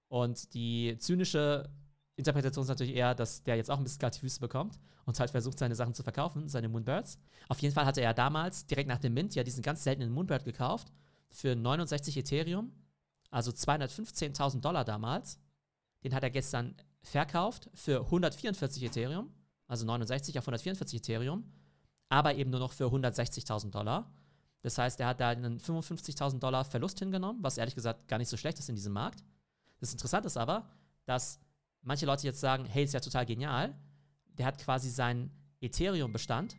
Und 0.09 0.53
die 0.53 0.97
zynische 0.99 1.69
Interpretation 2.17 2.63
ist 2.63 2.69
natürlich 2.69 2.95
eher, 2.95 3.15
dass 3.15 3.43
der 3.43 3.55
jetzt 3.55 3.71
auch 3.71 3.77
ein 3.77 3.83
bisschen 3.83 3.99
kalte 3.99 4.19
Füße 4.19 4.39
bekommt 4.39 4.79
und 5.05 5.19
halt 5.19 5.31
versucht, 5.31 5.57
seine 5.57 5.75
Sachen 5.75 5.93
zu 5.93 6.03
verkaufen, 6.03 6.49
seine 6.49 6.69
Moonbirds. 6.69 7.17
Auf 7.47 7.59
jeden 7.59 7.73
Fall 7.73 7.85
hatte 7.85 8.01
er 8.01 8.13
damals, 8.13 8.65
direkt 8.65 8.89
nach 8.89 8.99
dem 8.99 9.13
Mint, 9.13 9.35
ja 9.35 9.43
diesen 9.43 9.63
ganz 9.63 9.83
seltenen 9.83 10.11
Moonbird 10.11 10.43
gekauft 10.43 10.91
für 11.29 11.55
69 11.55 12.17
Ethereum, 12.17 12.71
also 13.29 13.51
215.000 13.51 14.59
Dollar 14.59 14.83
damals. 14.83 15.39
Den 16.03 16.13
hat 16.13 16.23
er 16.23 16.29
gestern 16.29 16.75
verkauft 17.01 17.69
für 17.73 18.01
144 18.01 18.83
Ethereum, 18.83 19.31
also 19.71 19.85
69 19.85 20.37
auf 20.37 20.43
144 20.43 20.99
Ethereum, 20.99 21.45
aber 22.09 22.35
eben 22.35 22.51
nur 22.51 22.59
noch 22.59 22.73
für 22.73 22.87
160.000 22.87 23.71
Dollar. 23.71 24.13
Das 24.63 24.77
heißt, 24.77 24.99
er 24.99 25.07
hat 25.07 25.21
da 25.21 25.29
einen 25.29 25.59
55.000 25.59 26.39
Dollar 26.39 26.65
Verlust 26.65 26.99
hingenommen, 26.99 27.41
was 27.41 27.57
ehrlich 27.57 27.73
gesagt 27.73 28.09
gar 28.09 28.17
nicht 28.17 28.27
so 28.27 28.35
schlecht 28.35 28.59
ist 28.59 28.67
in 28.67 28.75
diesem 28.75 28.91
Markt. 28.91 29.23
Das 29.79 29.93
Interessante 29.93 30.27
ist 30.27 30.35
aber, 30.35 30.69
dass 31.05 31.39
manche 31.83 32.05
Leute 32.05 32.27
jetzt 32.27 32.41
sagen, 32.41 32.65
hey, 32.65 32.83
ist 32.83 32.93
ja 32.93 32.99
total 32.99 33.25
genial. 33.25 33.73
Der 34.37 34.45
hat 34.45 34.59
quasi 34.59 34.89
seinen 34.89 35.31
Ethereum-Bestand 35.61 36.57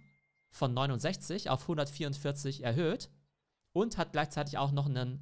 von 0.48 0.72
69 0.72 1.50
auf 1.50 1.62
144 1.62 2.64
erhöht 2.64 3.10
und 3.72 3.98
hat 3.98 4.12
gleichzeitig 4.12 4.56
auch 4.56 4.72
noch 4.72 4.86
einen 4.86 5.20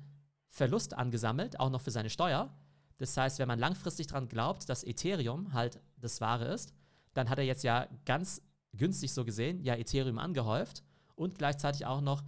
Verlust 0.49 0.95
angesammelt, 0.95 1.59
auch 1.59 1.71
noch 1.71 1.81
für 1.81 1.91
seine 1.91 2.09
Steuer. 2.09 2.57
Das 2.99 3.17
heißt, 3.17 3.41
wenn 3.41 3.49
man 3.49 3.59
langfristig 3.59 4.07
daran 4.07 4.29
glaubt, 4.29 4.69
dass 4.69 4.85
Ethereum 4.85 5.53
halt 5.55 5.81
das 5.97 6.21
Wahre 6.21 6.47
ist, 6.47 6.73
dann 7.15 7.29
hat 7.29 7.39
er 7.39 7.45
jetzt 7.45 7.65
ja 7.65 7.87
ganz 8.05 8.43
günstig 8.73 9.13
so 9.13 9.25
gesehen 9.25 9.63
ja 9.63 9.75
Ethereum 9.75 10.19
angehäuft 10.19 10.85
und 11.17 11.39
gleichzeitig 11.39 11.87
auch 11.87 12.01
noch 12.01 12.23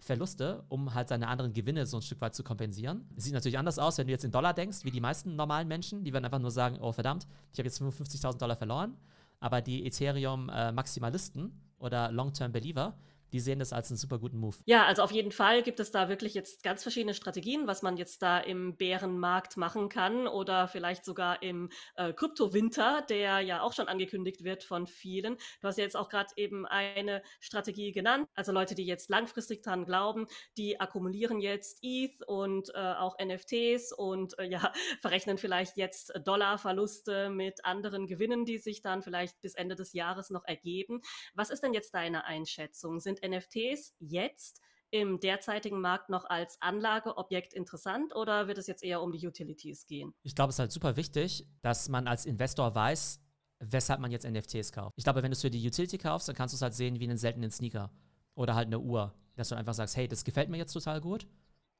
Verluste, 0.00 0.64
um 0.68 0.94
halt 0.94 1.08
seine 1.08 1.26
anderen 1.28 1.52
Gewinne 1.52 1.84
so 1.84 1.98
ein 1.98 2.02
Stück 2.02 2.20
weit 2.20 2.34
zu 2.34 2.44
kompensieren. 2.44 3.08
Sieht 3.16 3.34
natürlich 3.34 3.58
anders 3.58 3.78
aus, 3.78 3.98
wenn 3.98 4.06
du 4.06 4.12
jetzt 4.12 4.24
in 4.24 4.30
Dollar 4.30 4.54
denkst, 4.54 4.84
wie 4.84 4.90
die 4.90 5.00
meisten 5.00 5.34
normalen 5.34 5.66
Menschen. 5.66 6.04
Die 6.04 6.12
werden 6.12 6.24
einfach 6.24 6.38
nur 6.38 6.52
sagen, 6.52 6.78
oh 6.80 6.92
verdammt, 6.92 7.26
ich 7.52 7.58
habe 7.58 7.66
jetzt 7.66 7.80
55.000 7.82 8.38
Dollar 8.38 8.56
verloren. 8.56 8.96
Aber 9.40 9.60
die 9.60 9.86
Ethereum-Maximalisten 9.86 11.46
äh, 11.46 11.82
oder 11.82 12.12
Long-Term-Believer, 12.12 12.96
die 13.32 13.40
sehen 13.40 13.58
das 13.58 13.72
als 13.72 13.90
einen 13.90 13.98
super 13.98 14.18
guten 14.18 14.38
Move. 14.38 14.56
Ja, 14.64 14.84
also 14.86 15.02
auf 15.02 15.10
jeden 15.10 15.32
Fall 15.32 15.62
gibt 15.62 15.80
es 15.80 15.90
da 15.90 16.08
wirklich 16.08 16.34
jetzt 16.34 16.62
ganz 16.62 16.82
verschiedene 16.82 17.14
Strategien, 17.14 17.66
was 17.66 17.82
man 17.82 17.96
jetzt 17.96 18.22
da 18.22 18.38
im 18.38 18.76
Bärenmarkt 18.76 19.56
machen 19.56 19.88
kann 19.88 20.26
oder 20.26 20.68
vielleicht 20.68 21.04
sogar 21.04 21.42
im 21.42 21.70
äh, 21.96 22.12
Kryptowinter, 22.12 23.02
der 23.08 23.40
ja 23.40 23.62
auch 23.62 23.72
schon 23.72 23.88
angekündigt 23.88 24.44
wird 24.44 24.64
von 24.64 24.86
vielen. 24.86 25.36
Du 25.60 25.68
hast 25.68 25.78
ja 25.78 25.84
jetzt 25.84 25.96
auch 25.96 26.08
gerade 26.08 26.30
eben 26.36 26.66
eine 26.66 27.22
Strategie 27.40 27.92
genannt. 27.92 28.28
Also 28.34 28.52
Leute, 28.52 28.74
die 28.74 28.86
jetzt 28.86 29.10
langfristig 29.10 29.62
dran 29.62 29.84
glauben, 29.84 30.26
die 30.56 30.80
akkumulieren 30.80 31.40
jetzt 31.40 31.78
ETH 31.82 32.22
und 32.26 32.70
äh, 32.74 32.78
auch 32.78 33.16
NFTs 33.22 33.92
und 33.92 34.38
äh, 34.38 34.44
ja, 34.44 34.72
verrechnen 35.00 35.38
vielleicht 35.38 35.76
jetzt 35.76 36.12
Dollarverluste 36.24 37.30
mit 37.30 37.64
anderen 37.64 38.06
Gewinnen, 38.06 38.44
die 38.44 38.58
sich 38.58 38.82
dann 38.82 39.02
vielleicht 39.02 39.40
bis 39.40 39.54
Ende 39.54 39.74
des 39.74 39.92
Jahres 39.92 40.30
noch 40.30 40.44
ergeben. 40.44 41.00
Was 41.34 41.50
ist 41.50 41.62
denn 41.62 41.74
jetzt 41.74 41.94
deine 41.94 42.24
Einschätzung? 42.24 43.00
Sind 43.00 43.17
sind 43.18 43.30
NFTs 43.30 43.94
jetzt 43.98 44.60
im 44.90 45.20
derzeitigen 45.20 45.80
Markt 45.80 46.08
noch 46.08 46.24
als 46.24 46.60
Anlageobjekt 46.62 47.52
interessant 47.52 48.14
oder 48.14 48.48
wird 48.48 48.58
es 48.58 48.66
jetzt 48.66 48.82
eher 48.82 49.02
um 49.02 49.12
die 49.12 49.26
Utilities 49.26 49.86
gehen? 49.86 50.14
Ich 50.22 50.34
glaube, 50.34 50.50
es 50.50 50.56
ist 50.56 50.60
halt 50.60 50.72
super 50.72 50.96
wichtig, 50.96 51.46
dass 51.60 51.88
man 51.88 52.08
als 52.08 52.24
Investor 52.24 52.74
weiß, 52.74 53.20
weshalb 53.60 54.00
man 54.00 54.10
jetzt 54.10 54.26
NFTs 54.28 54.72
kauft. 54.72 54.94
Ich 54.96 55.04
glaube, 55.04 55.22
wenn 55.22 55.30
du 55.30 55.34
es 55.34 55.42
für 55.42 55.50
die 55.50 55.66
Utility 55.66 55.98
kaufst, 55.98 56.28
dann 56.28 56.36
kannst 56.36 56.54
du 56.54 56.56
es 56.56 56.62
halt 56.62 56.74
sehen 56.74 56.98
wie 57.00 57.04
einen 57.04 57.18
seltenen 57.18 57.50
Sneaker 57.50 57.90
oder 58.34 58.54
halt 58.54 58.66
eine 58.66 58.78
Uhr, 58.78 59.14
dass 59.36 59.50
du 59.50 59.56
einfach 59.56 59.74
sagst, 59.74 59.96
hey, 59.96 60.08
das 60.08 60.24
gefällt 60.24 60.48
mir 60.48 60.56
jetzt 60.56 60.72
total 60.72 61.00
gut 61.00 61.26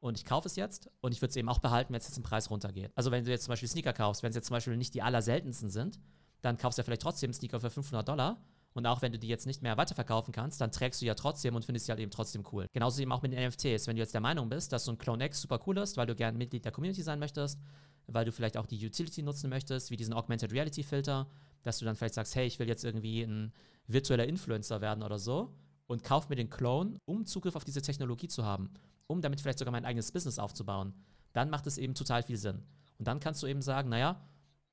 und 0.00 0.18
ich 0.18 0.24
kaufe 0.24 0.46
es 0.46 0.56
jetzt 0.56 0.90
und 1.00 1.12
ich 1.12 1.22
würde 1.22 1.30
es 1.30 1.36
eben 1.36 1.48
auch 1.48 1.60
behalten, 1.60 1.92
wenn 1.92 2.00
es 2.00 2.08
jetzt 2.08 2.16
im 2.18 2.22
Preis 2.24 2.50
runtergeht. 2.50 2.92
Also 2.94 3.10
wenn 3.10 3.24
du 3.24 3.30
jetzt 3.30 3.44
zum 3.44 3.52
Beispiel 3.52 3.68
Sneaker 3.68 3.92
kaufst, 3.92 4.22
wenn 4.22 4.30
es 4.30 4.36
jetzt 4.36 4.46
zum 4.46 4.54
Beispiel 4.54 4.76
nicht 4.76 4.94
die 4.94 5.02
allerseltensten 5.02 5.70
sind, 5.70 5.98
dann 6.42 6.58
kaufst 6.58 6.78
du 6.78 6.80
ja 6.80 6.84
vielleicht 6.84 7.02
trotzdem 7.02 7.32
Sneaker 7.32 7.60
für 7.60 7.70
500 7.70 8.06
Dollar 8.06 8.42
und 8.74 8.86
auch 8.86 9.02
wenn 9.02 9.12
du 9.12 9.18
die 9.18 9.28
jetzt 9.28 9.46
nicht 9.46 9.62
mehr 9.62 9.76
weiterverkaufen 9.76 10.32
kannst, 10.32 10.60
dann 10.60 10.70
trägst 10.70 11.00
du 11.02 11.06
ja 11.06 11.14
trotzdem 11.14 11.54
und 11.54 11.64
findest 11.64 11.86
sie 11.86 11.92
halt 11.92 12.00
eben 12.00 12.10
trotzdem 12.10 12.44
cool. 12.52 12.66
Genauso 12.72 13.02
eben 13.02 13.12
auch 13.12 13.22
mit 13.22 13.32
den 13.32 13.48
NFTs. 13.48 13.86
Wenn 13.86 13.96
du 13.96 14.02
jetzt 14.02 14.14
der 14.14 14.20
Meinung 14.20 14.48
bist, 14.48 14.72
dass 14.72 14.84
so 14.84 14.92
ein 14.92 14.98
Clone 14.98 15.24
X 15.24 15.40
super 15.40 15.60
cool 15.66 15.78
ist, 15.78 15.96
weil 15.96 16.06
du 16.06 16.14
gerne 16.14 16.38
Mitglied 16.38 16.64
der 16.64 16.72
Community 16.72 17.02
sein 17.02 17.18
möchtest, 17.18 17.58
weil 18.06 18.24
du 18.24 18.32
vielleicht 18.32 18.56
auch 18.56 18.66
die 18.66 18.84
Utility 18.84 19.22
nutzen 19.22 19.50
möchtest, 19.50 19.90
wie 19.90 19.96
diesen 19.96 20.14
Augmented 20.14 20.52
Reality 20.52 20.82
Filter, 20.82 21.28
dass 21.62 21.78
du 21.78 21.84
dann 21.84 21.96
vielleicht 21.96 22.14
sagst, 22.14 22.34
hey, 22.36 22.46
ich 22.46 22.58
will 22.58 22.68
jetzt 22.68 22.84
irgendwie 22.84 23.22
ein 23.22 23.52
virtueller 23.86 24.26
Influencer 24.26 24.80
werden 24.80 25.02
oder 25.02 25.18
so 25.18 25.54
und 25.86 26.04
kauf 26.04 26.28
mir 26.28 26.36
den 26.36 26.50
Clone, 26.50 26.98
um 27.04 27.26
Zugriff 27.26 27.56
auf 27.56 27.64
diese 27.64 27.82
Technologie 27.82 28.28
zu 28.28 28.44
haben, 28.44 28.70
um 29.06 29.20
damit 29.20 29.40
vielleicht 29.40 29.58
sogar 29.58 29.72
mein 29.72 29.84
eigenes 29.84 30.12
Business 30.12 30.38
aufzubauen, 30.38 30.94
dann 31.32 31.50
macht 31.50 31.66
es 31.66 31.78
eben 31.78 31.94
total 31.94 32.22
viel 32.22 32.36
Sinn. 32.36 32.62
Und 32.98 33.08
dann 33.08 33.20
kannst 33.20 33.42
du 33.42 33.46
eben 33.46 33.62
sagen, 33.62 33.88
naja, 33.88 34.20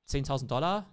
10.000 0.08 0.46
Dollar, 0.46 0.86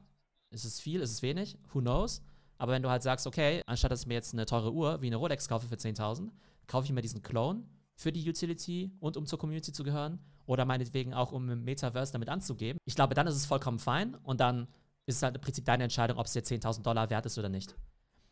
ist 0.49 0.65
es 0.65 0.79
viel, 0.79 1.01
ist 1.01 1.11
es 1.11 1.21
wenig, 1.21 1.57
who 1.73 1.81
knows? 1.81 2.21
Aber 2.57 2.71
wenn 2.71 2.83
du 2.83 2.89
halt 2.89 3.03
sagst, 3.03 3.27
okay, 3.27 3.61
anstatt 3.65 3.91
dass 3.91 4.01
ich 4.01 4.07
mir 4.07 4.13
jetzt 4.15 4.33
eine 4.33 4.45
teure 4.45 4.73
Uhr 4.73 5.01
wie 5.01 5.07
eine 5.07 5.15
Rolex 5.15 5.47
kaufe 5.47 5.67
für 5.67 5.75
10.000, 5.75 6.29
kaufe 6.67 6.85
ich 6.85 6.93
mir 6.93 7.01
diesen 7.01 7.21
Clone 7.21 7.63
für 7.95 8.11
die 8.11 8.27
Utility 8.27 8.91
und 8.99 9.17
um 9.17 9.25
zur 9.25 9.39
Community 9.39 9.71
zu 9.71 9.83
gehören 9.83 10.19
oder 10.45 10.65
meinetwegen 10.65 11.13
auch 11.13 11.31
um 11.31 11.49
im 11.49 11.63
Metaverse 11.63 12.13
damit 12.13 12.29
anzugeben. 12.29 12.79
Ich 12.85 12.95
glaube, 12.95 13.13
dann 13.13 13.27
ist 13.27 13.35
es 13.35 13.45
vollkommen 13.45 13.79
fein 13.79 14.15
und 14.15 14.39
dann 14.39 14.67
ist 15.05 15.17
es 15.17 15.23
halt 15.23 15.35
im 15.35 15.41
Prinzip 15.41 15.65
deine 15.65 15.83
Entscheidung, 15.83 16.17
ob 16.17 16.25
es 16.25 16.33
dir 16.33 16.43
10.000 16.43 16.81
Dollar 16.81 17.09
wert 17.09 17.25
ist 17.25 17.37
oder 17.37 17.49
nicht. 17.49 17.75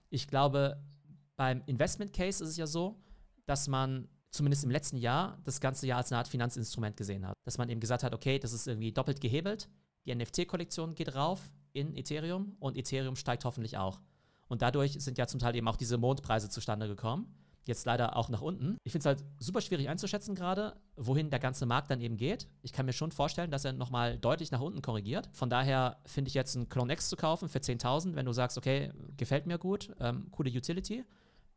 Ich 0.10 0.28
glaube, 0.28 0.82
beim 1.36 1.64
Investment 1.66 2.14
Case 2.14 2.44
ist 2.44 2.52
es 2.52 2.58
ja 2.58 2.68
so, 2.68 3.02
dass 3.46 3.68
man 3.68 4.08
zumindest 4.30 4.64
im 4.64 4.72
letzten 4.72 4.98
Jahr 4.98 5.38
das 5.44 5.60
ganze 5.60 5.88
Jahr 5.88 5.98
als 5.98 6.12
eine 6.12 6.20
Art 6.20 6.28
Finanzinstrument 6.28 6.96
gesehen 6.96 7.28
hat. 7.28 7.36
Dass 7.44 7.58
man 7.58 7.70
eben 7.70 7.82
gesagt 7.82 8.04
hat, 8.04 8.14
okay, 8.14 8.40
das 8.40 8.54
ist 8.54 8.68
irgendwie 8.68 8.92
doppelt 8.92 9.20
gehebelt. 9.20 9.70
Die 10.06 10.16
NFT-Kollektion 10.16 10.96
geht 10.96 11.16
rauf 11.16 11.52
in 11.74 11.96
Ethereum 11.96 12.56
und 12.60 12.78
Ethereum 12.78 13.16
steigt 13.16 13.46
hoffentlich 13.46 13.78
auch. 13.78 14.00
Und 14.52 14.62
dadurch 14.62 15.02
sind 15.02 15.18
ja 15.18 15.28
zum 15.28 15.40
Teil 15.40 15.56
eben 15.56 15.70
auch 15.70 15.78
diese 15.78 15.98
Mondpreise 15.98 16.50
zustande 16.50 16.86
gekommen. 16.86 17.34
Jetzt 17.66 17.86
leider 17.86 18.18
auch 18.18 18.28
nach 18.28 18.42
unten. 18.42 18.76
Ich 18.84 18.92
finde 18.92 19.00
es 19.00 19.06
halt 19.06 19.24
super 19.40 19.62
schwierig 19.62 19.88
einzuschätzen 19.88 20.36
gerade, 20.36 20.76
wohin 20.98 21.30
der 21.30 21.40
ganze 21.40 21.66
Markt 21.66 21.90
dann 21.90 22.02
eben 22.02 22.18
geht. 22.18 22.50
Ich 22.62 22.74
kann 22.74 22.86
mir 22.86 22.92
schon 22.92 23.14
vorstellen, 23.14 23.50
dass 23.50 23.64
er 23.64 23.72
nochmal 23.72 24.18
deutlich 24.18 24.52
nach 24.52 24.60
unten 24.60 24.82
korrigiert. 24.82 25.30
Von 25.32 25.50
daher 25.50 26.02
finde 26.06 26.28
ich 26.28 26.34
jetzt 26.34 26.58
einen 26.58 26.68
Clone 26.68 26.92
X 26.92 27.08
zu 27.08 27.16
kaufen 27.16 27.48
für 27.48 27.60
10.000, 27.60 28.16
wenn 28.16 28.26
du 28.26 28.34
sagst, 28.34 28.58
okay, 28.58 28.92
gefällt 29.16 29.46
mir 29.46 29.58
gut, 29.58 29.96
ähm, 30.02 30.30
coole 30.32 30.50
Utility, 30.50 31.06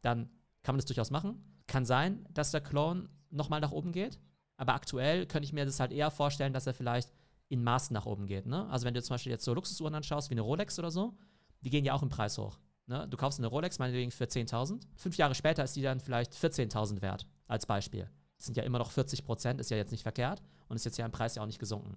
dann 0.01 0.31
kann 0.63 0.77
man 0.77 0.79
das 0.79 0.87
durchaus 0.87 1.11
machen. 1.11 1.43
Kann 1.67 1.85
sein, 1.85 2.25
dass 2.33 2.53
der 2.53 2.61
Clone 2.61 3.09
nochmal 3.31 3.59
nach 3.59 3.73
oben 3.73 3.91
geht. 3.91 4.21
Aber 4.57 4.75
aktuell 4.75 5.27
könnte 5.27 5.47
ich 5.47 5.53
mir 5.53 5.65
das 5.65 5.81
halt 5.81 5.91
eher 5.91 6.13
vorstellen, 6.13 6.53
dass 6.53 6.69
er 6.69 6.75
vielleicht 6.75 7.13
in 7.49 7.65
Maßen 7.65 7.93
nach 7.93 8.07
oben 8.07 8.27
geht. 8.27 8.47
Ne? 8.47 8.71
Also 8.71 8.87
wenn 8.87 8.95
du 8.95 9.03
zum 9.03 9.15
Beispiel 9.15 9.33
jetzt 9.33 9.45
so 9.45 9.53
Luxusuhren 9.53 9.97
anschaust, 9.97 10.31
wie 10.31 10.35
eine 10.35 10.43
Rolex 10.43 10.79
oder 10.79 10.93
so, 10.93 11.19
die 11.61 11.71
gehen 11.71 11.85
ja 11.85 11.95
auch 11.95 12.03
im 12.05 12.09
Preis 12.09 12.39
hoch. 12.39 12.57
Ne? 12.87 13.07
Du 13.09 13.17
kaufst 13.17 13.39
eine 13.39 13.47
Rolex 13.47 13.79
meinetwegen 13.79 14.11
für 14.11 14.25
10.000. 14.25 14.83
Fünf 14.97 15.17
Jahre 15.17 15.35
später 15.35 15.65
ist 15.65 15.75
die 15.77 15.83
dann 15.83 16.01
vielleicht 16.01 16.33
14.000 16.35 17.01
wert, 17.03 17.27
als 17.47 17.67
Beispiel. 17.67 18.11
Das 18.37 18.47
sind 18.47 18.57
ja 18.57 18.63
immer 18.63 18.79
noch 18.79 18.91
40 18.91 19.25
Prozent, 19.25 19.61
ist 19.61 19.71
ja 19.71 19.77
jetzt 19.77 19.93
nicht 19.93 20.03
verkehrt 20.03 20.43
und 20.69 20.77
ist 20.77 20.85
jetzt 20.85 20.99
ja 20.99 21.07
im 21.07 21.13
Preis 21.13 21.35
ja 21.35 21.43
auch 21.43 21.47
nicht 21.47 21.59
gesunken. 21.59 21.97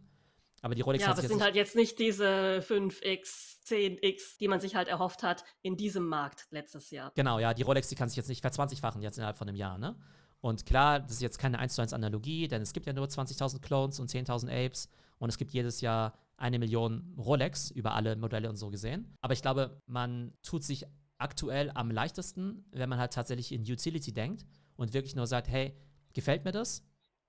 Aber 0.61 0.75
die 0.75 0.81
Rolex 0.81 1.03
Ja, 1.03 1.11
aber 1.11 1.21
es 1.21 1.27
sind 1.27 1.41
halt 1.41 1.55
jetzt 1.55 1.75
nicht 1.75 1.99
diese 1.99 2.63
5x, 2.67 3.63
10x, 3.67 4.37
die 4.39 4.47
man 4.47 4.59
sich 4.59 4.75
halt 4.75 4.87
erhofft 4.87 5.23
hat 5.23 5.43
in 5.61 5.77
diesem 5.77 6.07
Markt 6.07 6.47
letztes 6.49 6.89
Jahr. 6.89 7.11
Genau, 7.15 7.39
ja, 7.39 7.53
die 7.53 7.61
Rolex, 7.61 7.89
die 7.89 7.95
kann 7.95 8.09
sich 8.09 8.17
jetzt 8.17 8.29
nicht 8.29 8.41
verzwanzigfachen 8.41 9.01
jetzt 9.01 9.17
innerhalb 9.17 9.37
von 9.37 9.47
einem 9.47 9.57
Jahr, 9.57 9.77
ne? 9.77 9.95
Und 10.39 10.65
klar, 10.65 10.99
das 10.99 11.13
ist 11.13 11.21
jetzt 11.21 11.39
keine 11.39 11.59
1 11.59 11.75
zu 11.75 11.81
1 11.81 11.93
Analogie, 11.93 12.47
denn 12.47 12.61
es 12.61 12.73
gibt 12.73 12.85
ja 12.85 12.93
nur 12.93 13.07
20.000 13.07 13.59
Clones 13.59 13.99
und 13.99 14.09
10.000 14.09 14.65
Apes 14.65 14.87
und 15.19 15.29
es 15.29 15.37
gibt 15.37 15.51
jedes 15.51 15.81
Jahr 15.81 16.13
eine 16.37 16.59
Million 16.59 17.13
Rolex 17.17 17.71
über 17.71 17.95
alle 17.95 18.15
Modelle 18.15 18.49
und 18.49 18.55
so 18.55 18.69
gesehen. 18.69 19.13
Aber 19.21 19.33
ich 19.33 19.41
glaube, 19.41 19.81
man 19.87 20.33
tut 20.43 20.63
sich 20.63 20.85
aktuell 21.17 21.71
am 21.73 21.91
leichtesten, 21.91 22.65
wenn 22.71 22.89
man 22.89 22.99
halt 22.99 23.13
tatsächlich 23.13 23.51
in 23.51 23.61
Utility 23.61 24.13
denkt 24.13 24.45
und 24.75 24.93
wirklich 24.93 25.15
nur 25.15 25.27
sagt, 25.27 25.47
hey, 25.47 25.75
gefällt 26.13 26.45
mir 26.45 26.51
das, 26.51 26.83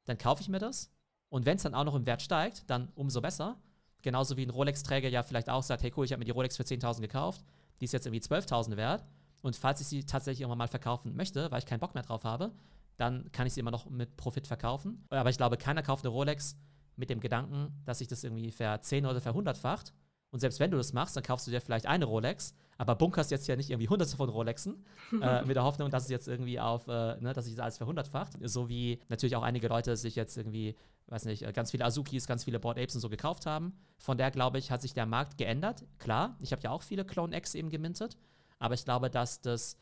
dann 0.05 0.19
kaufe 0.19 0.43
ich 0.43 0.49
mir 0.49 0.59
das. 0.59 0.93
Und 1.31 1.47
wenn 1.47 1.57
es 1.57 1.63
dann 1.63 1.75
auch 1.75 1.85
noch 1.85 1.95
im 1.95 2.07
Wert 2.07 2.23
steigt, 2.23 2.69
dann 2.71 2.91
umso 2.95 3.21
besser. 3.21 3.61
Genauso 4.03 4.37
wie 4.37 4.45
ein 4.45 4.51
Rolex-Träger 4.51 5.09
ja 5.09 5.23
vielleicht 5.23 5.51
auch 5.51 5.63
sagt, 5.63 5.83
hey 5.83 5.93
cool, 5.97 6.05
ich 6.05 6.13
habe 6.13 6.21
mir 6.21 6.25
die 6.25 6.31
Rolex 6.31 6.57
für 6.57 6.63
10.000 6.63 7.01
gekauft, 7.01 7.45
die 7.81 7.85
ist 7.85 7.93
jetzt 7.93 8.07
irgendwie 8.07 8.23
12.000 8.23 8.77
wert. 8.77 9.05
Und 9.41 9.57
falls 9.57 9.81
ich 9.81 9.87
sie 9.87 10.05
tatsächlich 10.05 10.43
irgendwann 10.43 10.59
mal 10.59 10.69
verkaufen 10.69 11.15
möchte, 11.17 11.51
weil 11.51 11.59
ich 11.59 11.67
keinen 11.67 11.81
Bock 11.81 11.95
mehr 11.95 12.03
drauf 12.03 12.25
habe, 12.25 12.53
dann 12.97 13.31
kann 13.33 13.47
ich 13.47 13.55
sie 13.55 13.61
immer 13.61 13.71
noch 13.71 13.89
mit 13.89 14.17
Profit 14.17 14.47
verkaufen. 14.47 15.05
Aber 15.11 15.31
ich 15.31 15.37
glaube, 15.37 15.57
keiner 15.57 15.83
kauft 15.83 16.05
eine 16.05 16.13
Rolex, 16.13 16.57
mit 16.99 17.11
dem 17.11 17.21
Gedanken, 17.21 17.73
dass 17.85 17.99
sich 17.99 18.09
das 18.09 18.25
irgendwie 18.25 18.51
verzehn 18.51 19.07
oder 19.07 19.21
verhundertfacht. 19.21 19.95
Und 20.31 20.41
selbst 20.41 20.61
wenn 20.61 20.71
du 20.71 20.77
das 20.77 20.93
machst, 20.93 21.17
dann 21.17 21.23
kaufst 21.23 21.47
du 21.47 21.51
dir 21.51 21.61
vielleicht 21.61 21.87
eine 21.87 22.05
Rolex, 22.05 22.55
aber 22.77 22.95
bunkerst 22.97 23.31
jetzt 23.31 23.49
ja 23.49 23.57
nicht 23.57 23.71
irgendwie 23.71 23.89
hunderte 23.89 24.17
von 24.17 24.29
Rolexen, 24.29 24.85
äh, 25.23 25.43
mit 25.45 25.57
der 25.57 25.65
Hoffnung, 25.65 25.91
dass 25.91 26.05
es 26.05 26.11
jetzt 26.11 26.29
irgendwie 26.29 26.61
auf, 26.61 26.87
äh, 26.89 27.17
ne, 27.21 27.33
dass 27.33 27.47
sich 27.47 27.55
das 27.55 27.63
alles 27.63 27.77
verhundertfacht. 27.79 28.35
So 28.43 28.69
wie 28.69 29.01
natürlich 29.09 29.37
auch 29.37 29.43
einige 29.43 29.69
Leute 29.69 29.97
sich 29.97 30.17
jetzt 30.17 30.37
irgendwie, 30.37 30.77
weiß 31.07 31.25
nicht, 31.25 31.45
äh, 31.45 31.53
ganz 31.53 31.71
viele 31.71 31.85
Azukis, 31.85 32.27
ganz 32.27 32.45
viele 32.45 32.61
Board 32.61 32.79
Apes 32.79 32.95
und 32.95 33.01
so 33.01 33.09
gekauft 33.09 33.47
haben. 33.47 33.73
Von 33.97 34.19
der, 34.19 34.31
glaube 34.31 34.59
ich, 34.59 34.71
hat 34.71 34.83
sich 34.83 34.93
der 34.93 35.07
Markt 35.07 35.39
geändert. 35.39 35.87
Klar, 35.99 36.37
ich 36.41 36.53
habe 36.53 36.63
ja 36.63 36.71
auch 36.71 36.83
viele 36.83 37.07
Clone 37.07 37.35
X 37.35 37.55
eben 37.55 37.71
gemintet, 37.71 38.19
aber 38.59 38.75
ich 38.75 38.85
glaube, 38.85 39.09
dass 39.09 39.41
das 39.41 39.79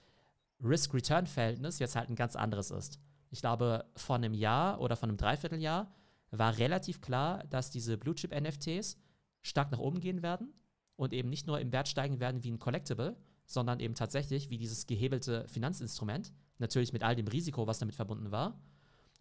Risk-Return-Verhältnis 0.62 1.80
jetzt 1.80 1.96
halt 1.96 2.08
ein 2.08 2.16
ganz 2.16 2.36
anderes 2.36 2.70
ist. 2.70 3.00
Ich 3.30 3.40
glaube, 3.40 3.84
vor 3.96 4.16
einem 4.16 4.32
Jahr 4.32 4.80
oder 4.80 4.96
vor 4.96 5.08
einem 5.08 5.18
Dreivierteljahr 5.18 5.92
war 6.30 6.58
relativ 6.58 7.00
klar, 7.00 7.44
dass 7.50 7.70
diese 7.70 7.96
Blue 7.96 8.14
Chip 8.14 8.34
NFTs 8.34 8.98
stark 9.42 9.70
nach 9.70 9.78
oben 9.78 10.00
gehen 10.00 10.22
werden 10.22 10.52
und 10.96 11.12
eben 11.12 11.28
nicht 11.28 11.46
nur 11.46 11.60
im 11.60 11.72
Wert 11.72 11.88
steigen 11.88 12.20
werden 12.20 12.42
wie 12.42 12.50
ein 12.50 12.58
Collectible, 12.58 13.16
sondern 13.46 13.80
eben 13.80 13.94
tatsächlich 13.94 14.50
wie 14.50 14.58
dieses 14.58 14.86
gehebelte 14.86 15.46
Finanzinstrument, 15.48 16.32
natürlich 16.58 16.92
mit 16.92 17.02
all 17.02 17.14
dem 17.14 17.28
Risiko, 17.28 17.66
was 17.66 17.78
damit 17.78 17.94
verbunden 17.94 18.30
war. 18.30 18.60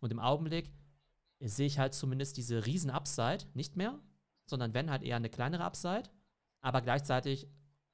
Und 0.01 0.11
im 0.11 0.19
Augenblick 0.19 0.71
sehe 1.39 1.67
ich 1.67 1.77
halt 1.77 1.93
zumindest 1.93 2.37
diese 2.37 2.65
riesen 2.65 2.89
Upside 2.89 3.45
nicht 3.53 3.75
mehr, 3.75 3.99
sondern 4.45 4.73
wenn 4.73 4.89
halt 4.89 5.03
eher 5.03 5.17
eine 5.17 5.29
kleinere 5.29 5.63
Upside, 5.63 6.09
aber 6.61 6.81
gleichzeitig 6.81 7.47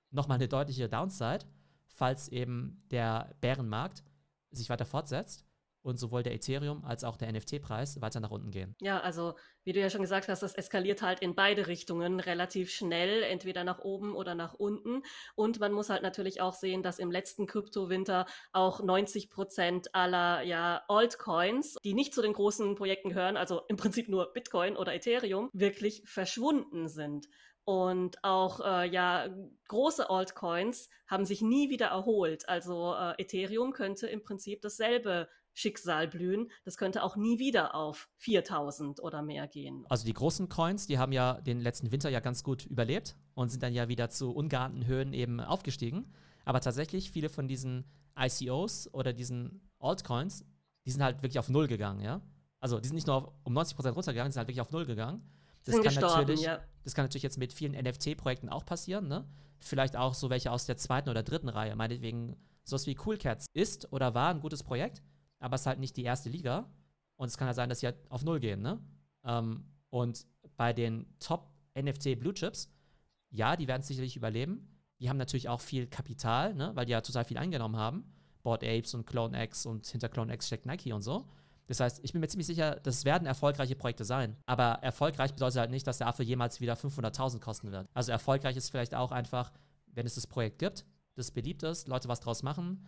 nochmal 0.10 0.36
eine 0.36 0.48
deutliche 0.48 0.88
Downside, 0.88 1.46
falls 1.88 2.30
eben 2.30 2.82
der 2.92 3.36
Bärenmarkt 3.42 4.04
sich 4.52 4.70
weiter 4.70 4.86
fortsetzt 4.86 5.46
und 5.84 6.00
sowohl 6.00 6.24
der 6.24 6.34
Ethereum 6.34 6.84
als 6.86 7.04
auch 7.04 7.18
der 7.18 7.32
NFT-Preis 7.32 8.02
weiter 8.02 8.20
nach 8.20 8.32
unten 8.32 8.52
gehen. 8.52 8.76
Ja, 8.82 9.00
also 9.00 9.36
wie 9.64 9.74
du 9.74 9.80
ja 9.80 9.90
schon 9.90 10.02
gesagt 10.02 10.28
hast, 10.28 10.44
das 10.44 10.54
eskaliert 10.54 11.02
halt 11.02 11.20
in 11.20 11.36
beide 11.36 11.68
Richtungen 11.68 12.20
relativ 12.20 12.72
schnell, 12.72 13.24
entweder 13.24 13.64
nach 13.64 13.80
oben 13.80 14.16
oder 14.16 14.36
nach 14.36 14.54
unten. 14.54 15.04
Und 15.36 15.60
man 15.60 15.72
muss 15.72 15.90
halt 15.90 16.04
natürlich 16.04 16.42
auch 16.42 16.54
sehen, 16.54 16.84
dass 16.84 17.00
im 17.00 17.12
letzten 17.12 17.48
Kryptowinter 17.48 18.26
auch 18.52 18.82
90 18.84 19.30
Prozent 19.30 19.94
aller 19.96 20.42
ja, 20.44 20.84
Altcoins, 20.88 21.78
die 21.84 21.94
nicht 21.94 22.14
zu 22.14 22.22
den 22.22 22.34
großen 22.34 22.76
Projekten 22.76 23.10
gehören, 23.10 23.38
also 23.38 23.62
im 23.68 23.78
Prinzip 23.78 24.10
nur 24.10 24.34
Bitcoin 24.34 24.78
oder 24.78 24.94
Ethereum, 24.94 25.50
wirklich 25.54 26.04
verschwunden 26.06 26.88
sind. 26.88 27.28
Und 27.64 28.24
auch 28.24 28.60
äh, 28.60 28.90
ja 28.90 29.30
große 29.68 30.10
Altcoins 30.10 30.90
haben 31.08 31.26
sich 31.26 31.42
nie 31.42 31.70
wieder 31.70 31.88
erholt. 31.88 32.50
Also 32.50 32.96
äh, 32.96 33.22
Ethereum 33.22 33.72
könnte 33.72 34.08
im 34.08 34.24
Prinzip 34.24 34.62
dasselbe 34.62 35.30
Schicksal 35.54 36.08
blühen. 36.08 36.50
Das 36.64 36.78
könnte 36.78 37.04
auch 37.04 37.16
nie 37.16 37.40
wieder 37.40 37.76
auf 37.76 38.10
4000 38.18 39.02
oder 39.02 39.22
mehr 39.22 39.48
gehen. 39.48 39.86
Also 39.90 40.06
die 40.06 40.14
großen 40.14 40.50
Coins, 40.50 40.88
die 40.88 40.98
haben 40.98 41.12
ja 41.12 41.42
den 41.42 41.60
letzten 41.60 41.92
Winter 41.92 42.10
ja 42.10 42.20
ganz 42.20 42.44
gut 42.44 42.66
überlebt 42.66 43.16
und 43.34 43.50
sind 43.50 43.64
dann 43.64 43.74
ja 43.74 43.88
wieder 43.88 44.10
zu 44.10 44.32
ungeahnten 44.32 44.86
Höhen 44.86 45.14
eben 45.14 45.40
aufgestiegen. 45.40 46.14
Aber 46.46 46.62
tatsächlich 46.62 47.12
viele 47.12 47.30
von 47.30 47.48
diesen 47.48 47.86
ICOs 48.18 48.94
oder 48.94 49.14
diesen 49.14 49.70
Altcoins, 49.80 50.46
die 50.86 50.92
sind 50.92 51.04
halt 51.04 51.22
wirklich 51.22 51.40
auf 51.40 51.50
Null 51.50 51.68
gegangen, 51.68 52.02
ja. 52.02 52.22
Also 52.60 52.80
die 52.80 52.88
sind 52.88 52.96
nicht 52.96 53.08
nur 53.08 53.16
auf, 53.16 53.34
um 53.44 53.58
90% 53.58 53.90
runtergegangen, 53.90 54.30
die 54.30 54.34
sind 54.34 54.40
halt 54.40 54.48
wirklich 54.48 54.62
auf 54.62 54.72
Null 54.72 54.86
gegangen. 54.86 55.24
Das 55.64 55.76
sind 55.76 55.84
kann, 55.84 55.96
natürlich, 55.96 56.42
ja. 56.42 56.60
das 56.84 56.96
kann 56.96 57.06
natürlich 57.06 57.24
jetzt 57.24 57.38
mit 57.38 57.54
vielen 57.54 57.74
NFT-Projekten 57.74 58.50
auch 58.50 58.66
passieren, 58.66 59.08
ne? 59.08 59.28
Vielleicht 59.60 59.96
auch 59.96 60.16
so 60.16 60.32
welche 60.32 60.52
aus 60.52 60.66
der 60.66 60.78
zweiten 60.78 61.10
oder 61.10 61.22
dritten 61.22 61.50
Reihe. 61.50 61.76
Meinetwegen 61.76 62.36
sowas 62.64 62.88
wie 62.88 62.98
Cool 63.06 63.18
Cats 63.18 63.46
ist 63.54 63.92
oder 63.94 64.16
war 64.16 64.30
ein 64.30 64.42
gutes 64.42 64.64
Projekt, 64.64 65.04
aber 65.42 65.56
es 65.56 65.62
ist 65.62 65.68
halt 65.68 65.80
nicht 65.80 65.98
die 65.98 66.04
erste 66.04 66.30
Liga. 66.30 66.70
Und 67.18 67.28
es 67.28 67.38
kann 67.38 67.48
halt 67.48 67.56
sein, 67.56 67.70
dass 67.70 67.82
sie 67.82 67.88
halt 67.88 67.98
auf 68.10 68.24
Null 68.24 68.40
gehen, 68.40 68.62
ne? 68.62 68.80
Ähm, 69.24 69.66
und 69.90 70.26
bei 70.56 70.74
den 70.74 71.06
Top-NFT 71.20 72.20
Blue 72.20 72.34
Chips, 72.34 72.72
ja, 73.30 73.56
die 73.56 73.68
werden 73.68 73.84
sicherlich 73.84 74.16
überleben. 74.16 74.68
Die 75.00 75.10
haben 75.10 75.18
natürlich 75.18 75.50
auch 75.50 75.62
viel 75.62 75.88
Kapital, 75.88 76.54
ne? 76.54 76.72
Weil 76.76 76.86
die 76.86 76.94
ja 76.94 77.02
total 77.02 77.26
viel 77.26 77.38
eingenommen 77.38 77.76
haben. 77.76 78.12
Board 78.44 78.64
Apes 78.64 78.94
und 78.96 79.06
Clone 79.06 79.44
X 79.44 79.66
und 79.66 79.86
hinter 79.86 80.10
Clone 80.10 80.34
X 80.34 80.48
steckt 80.48 80.66
Nike 80.66 80.94
und 80.94 81.02
so. 81.02 81.28
Das 81.68 81.80
heißt, 81.80 82.00
ich 82.04 82.12
bin 82.12 82.22
mir 82.22 82.28
ziemlich 82.28 82.48
sicher, 82.48 82.80
das 82.82 83.06
werden 83.06 83.28
erfolgreiche 83.28 83.76
Projekte 83.76 84.04
sein. 84.04 84.36
Aber 84.46 84.80
erfolgreich 84.82 85.34
bedeutet 85.34 85.60
halt 85.60 85.72
nicht, 85.72 85.86
dass 85.86 86.00
der 86.00 86.08
Affe 86.08 86.24
jemals 86.24 86.60
wieder 86.60 86.74
500.000 86.74 87.40
kosten 87.40 87.72
wird. 87.72 87.88
Also 87.94 88.12
erfolgreich 88.12 88.58
ist 88.58 88.70
vielleicht 88.70 88.96
auch 88.96 89.12
einfach, 89.12 89.52
wenn 89.86 90.06
es 90.06 90.16
das 90.16 90.28
Projekt 90.28 90.60
gibt, 90.60 90.86
das 91.16 91.32
beliebt 91.32 91.62
ist, 91.64 91.88
Leute 91.88 92.08
was 92.08 92.20
draus 92.20 92.42
machen 92.42 92.88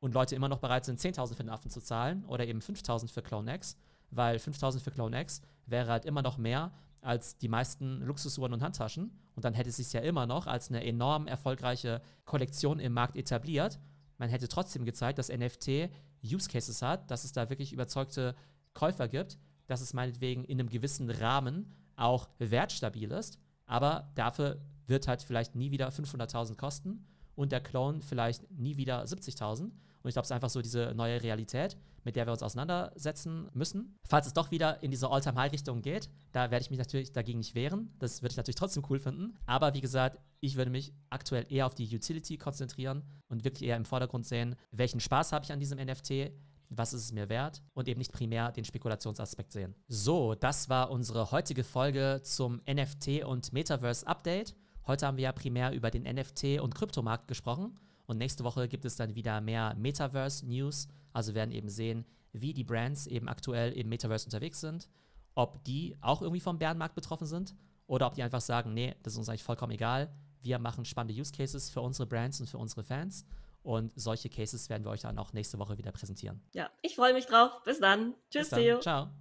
und 0.00 0.14
Leute 0.14 0.34
immer 0.34 0.48
noch 0.48 0.58
bereit 0.58 0.84
sind, 0.84 1.00
10.000 1.00 1.34
für 1.34 1.42
den 1.42 1.50
Affen 1.50 1.70
zu 1.70 1.80
zahlen 1.80 2.24
oder 2.26 2.46
eben 2.46 2.60
5.000 2.60 3.12
für 3.12 3.22
Clone 3.22 3.54
X, 3.54 3.76
weil 4.10 4.36
5.000 4.36 4.80
für 4.80 4.90
Clone 4.90 5.20
X 5.20 5.42
wäre 5.66 5.90
halt 5.90 6.04
immer 6.04 6.22
noch 6.22 6.38
mehr 6.38 6.72
als 7.00 7.36
die 7.38 7.48
meisten 7.48 8.00
Luxusuhren 8.02 8.52
und 8.52 8.62
Handtaschen. 8.62 9.10
Und 9.34 9.44
dann 9.44 9.54
hätte 9.54 9.70
es 9.70 9.76
sich 9.76 9.92
ja 9.92 10.00
immer 10.00 10.26
noch 10.26 10.46
als 10.46 10.68
eine 10.68 10.84
enorm 10.84 11.26
erfolgreiche 11.26 12.02
Kollektion 12.24 12.80
im 12.80 12.92
Markt 12.92 13.16
etabliert. 13.16 13.78
Man 14.18 14.30
hätte 14.30 14.48
trotzdem 14.48 14.84
gezeigt, 14.84 15.18
dass 15.18 15.28
NFT 15.28 15.90
Use 16.24 16.48
Cases 16.48 16.82
hat, 16.82 17.10
dass 17.10 17.24
es 17.24 17.32
da 17.32 17.48
wirklich 17.50 17.72
überzeugte 17.72 18.34
Käufer 18.74 19.08
gibt, 19.08 19.38
dass 19.66 19.80
es 19.80 19.94
meinetwegen 19.94 20.44
in 20.44 20.58
einem 20.58 20.68
gewissen 20.68 21.10
Rahmen 21.10 21.72
auch 21.96 22.28
wertstabil 22.38 23.10
ist. 23.12 23.38
Aber 23.66 24.10
dafür 24.14 24.60
wird 24.86 25.06
halt 25.06 25.22
vielleicht 25.22 25.54
nie 25.54 25.70
wieder 25.70 25.88
500.000 25.90 26.56
kosten 26.56 27.06
und 27.38 27.52
der 27.52 27.60
Clone 27.60 28.00
vielleicht 28.02 28.50
nie 28.50 28.76
wieder 28.76 29.04
70.000. 29.04 29.60
Und 29.62 29.72
ich 30.04 30.12
glaube, 30.12 30.24
es 30.24 30.28
ist 30.28 30.32
einfach 30.32 30.50
so 30.50 30.60
diese 30.60 30.92
neue 30.94 31.22
Realität, 31.22 31.76
mit 32.02 32.16
der 32.16 32.26
wir 32.26 32.32
uns 32.32 32.42
auseinandersetzen 32.42 33.48
müssen. 33.54 33.96
Falls 34.04 34.26
es 34.26 34.32
doch 34.32 34.50
wieder 34.50 34.82
in 34.82 34.90
diese 34.90 35.08
All-Time-High-Richtung 35.08 35.80
geht, 35.82 36.08
da 36.32 36.50
werde 36.50 36.62
ich 36.62 36.70
mich 36.70 36.78
natürlich 36.78 37.12
dagegen 37.12 37.38
nicht 37.38 37.54
wehren. 37.54 37.94
Das 38.00 38.22
würde 38.22 38.32
ich 38.32 38.36
natürlich 38.36 38.56
trotzdem 38.56 38.84
cool 38.90 38.98
finden. 38.98 39.36
Aber 39.46 39.74
wie 39.74 39.80
gesagt, 39.80 40.18
ich 40.40 40.56
würde 40.56 40.70
mich 40.70 40.92
aktuell 41.10 41.46
eher 41.48 41.66
auf 41.66 41.76
die 41.76 41.94
Utility 41.94 42.38
konzentrieren 42.38 43.04
und 43.28 43.44
wirklich 43.44 43.68
eher 43.68 43.76
im 43.76 43.84
Vordergrund 43.84 44.26
sehen, 44.26 44.56
welchen 44.72 44.98
Spaß 44.98 45.32
habe 45.32 45.44
ich 45.44 45.52
an 45.52 45.60
diesem 45.60 45.78
NFT, 45.78 46.32
was 46.70 46.92
ist 46.92 47.04
es 47.04 47.12
mir 47.12 47.28
wert 47.28 47.62
und 47.74 47.88
eben 47.88 47.98
nicht 47.98 48.12
primär 48.12 48.50
den 48.50 48.64
Spekulationsaspekt 48.64 49.52
sehen. 49.52 49.74
So, 49.86 50.34
das 50.34 50.68
war 50.68 50.90
unsere 50.90 51.30
heutige 51.30 51.62
Folge 51.64 52.20
zum 52.24 52.60
NFT 52.68 53.24
und 53.24 53.52
Metaverse 53.52 54.06
Update. 54.06 54.54
Heute 54.88 55.06
haben 55.06 55.18
wir 55.18 55.24
ja 55.24 55.32
primär 55.32 55.72
über 55.72 55.90
den 55.90 56.04
NFT 56.04 56.60
und 56.60 56.74
Kryptomarkt 56.74 57.28
gesprochen. 57.28 57.78
Und 58.06 58.16
nächste 58.16 58.42
Woche 58.42 58.68
gibt 58.68 58.86
es 58.86 58.96
dann 58.96 59.14
wieder 59.14 59.42
mehr 59.42 59.74
Metaverse-News. 59.76 60.88
Also 61.12 61.34
werden 61.34 61.52
eben 61.52 61.68
sehen, 61.68 62.06
wie 62.32 62.54
die 62.54 62.64
Brands 62.64 63.06
eben 63.06 63.28
aktuell 63.28 63.72
im 63.72 63.90
Metaverse 63.90 64.24
unterwegs 64.24 64.60
sind, 64.60 64.88
ob 65.34 65.62
die 65.64 65.94
auch 66.00 66.22
irgendwie 66.22 66.40
vom 66.40 66.58
Bärenmarkt 66.58 66.94
betroffen 66.94 67.26
sind 67.26 67.54
oder 67.86 68.06
ob 68.06 68.14
die 68.14 68.22
einfach 68.22 68.40
sagen, 68.40 68.72
nee, 68.72 68.94
das 69.02 69.12
ist 69.12 69.18
uns 69.18 69.28
eigentlich 69.28 69.44
vollkommen 69.44 69.72
egal. 69.72 70.10
Wir 70.40 70.58
machen 70.58 70.86
spannende 70.86 71.20
Use 71.20 71.32
Cases 71.32 71.68
für 71.68 71.82
unsere 71.82 72.06
Brands 72.06 72.40
und 72.40 72.48
für 72.48 72.58
unsere 72.58 72.82
Fans. 72.82 73.26
Und 73.62 73.92
solche 73.94 74.30
Cases 74.30 74.70
werden 74.70 74.84
wir 74.84 74.90
euch 74.90 75.02
dann 75.02 75.18
auch 75.18 75.34
nächste 75.34 75.58
Woche 75.58 75.76
wieder 75.76 75.92
präsentieren. 75.92 76.40
Ja, 76.54 76.70
ich 76.80 76.96
freue 76.96 77.12
mich 77.12 77.26
drauf. 77.26 77.62
Bis 77.64 77.78
dann. 77.78 78.14
Tschüss, 78.30 78.48
Bis 78.48 78.50
dann. 78.50 78.60
Theo. 78.60 78.80
Ciao. 78.80 79.08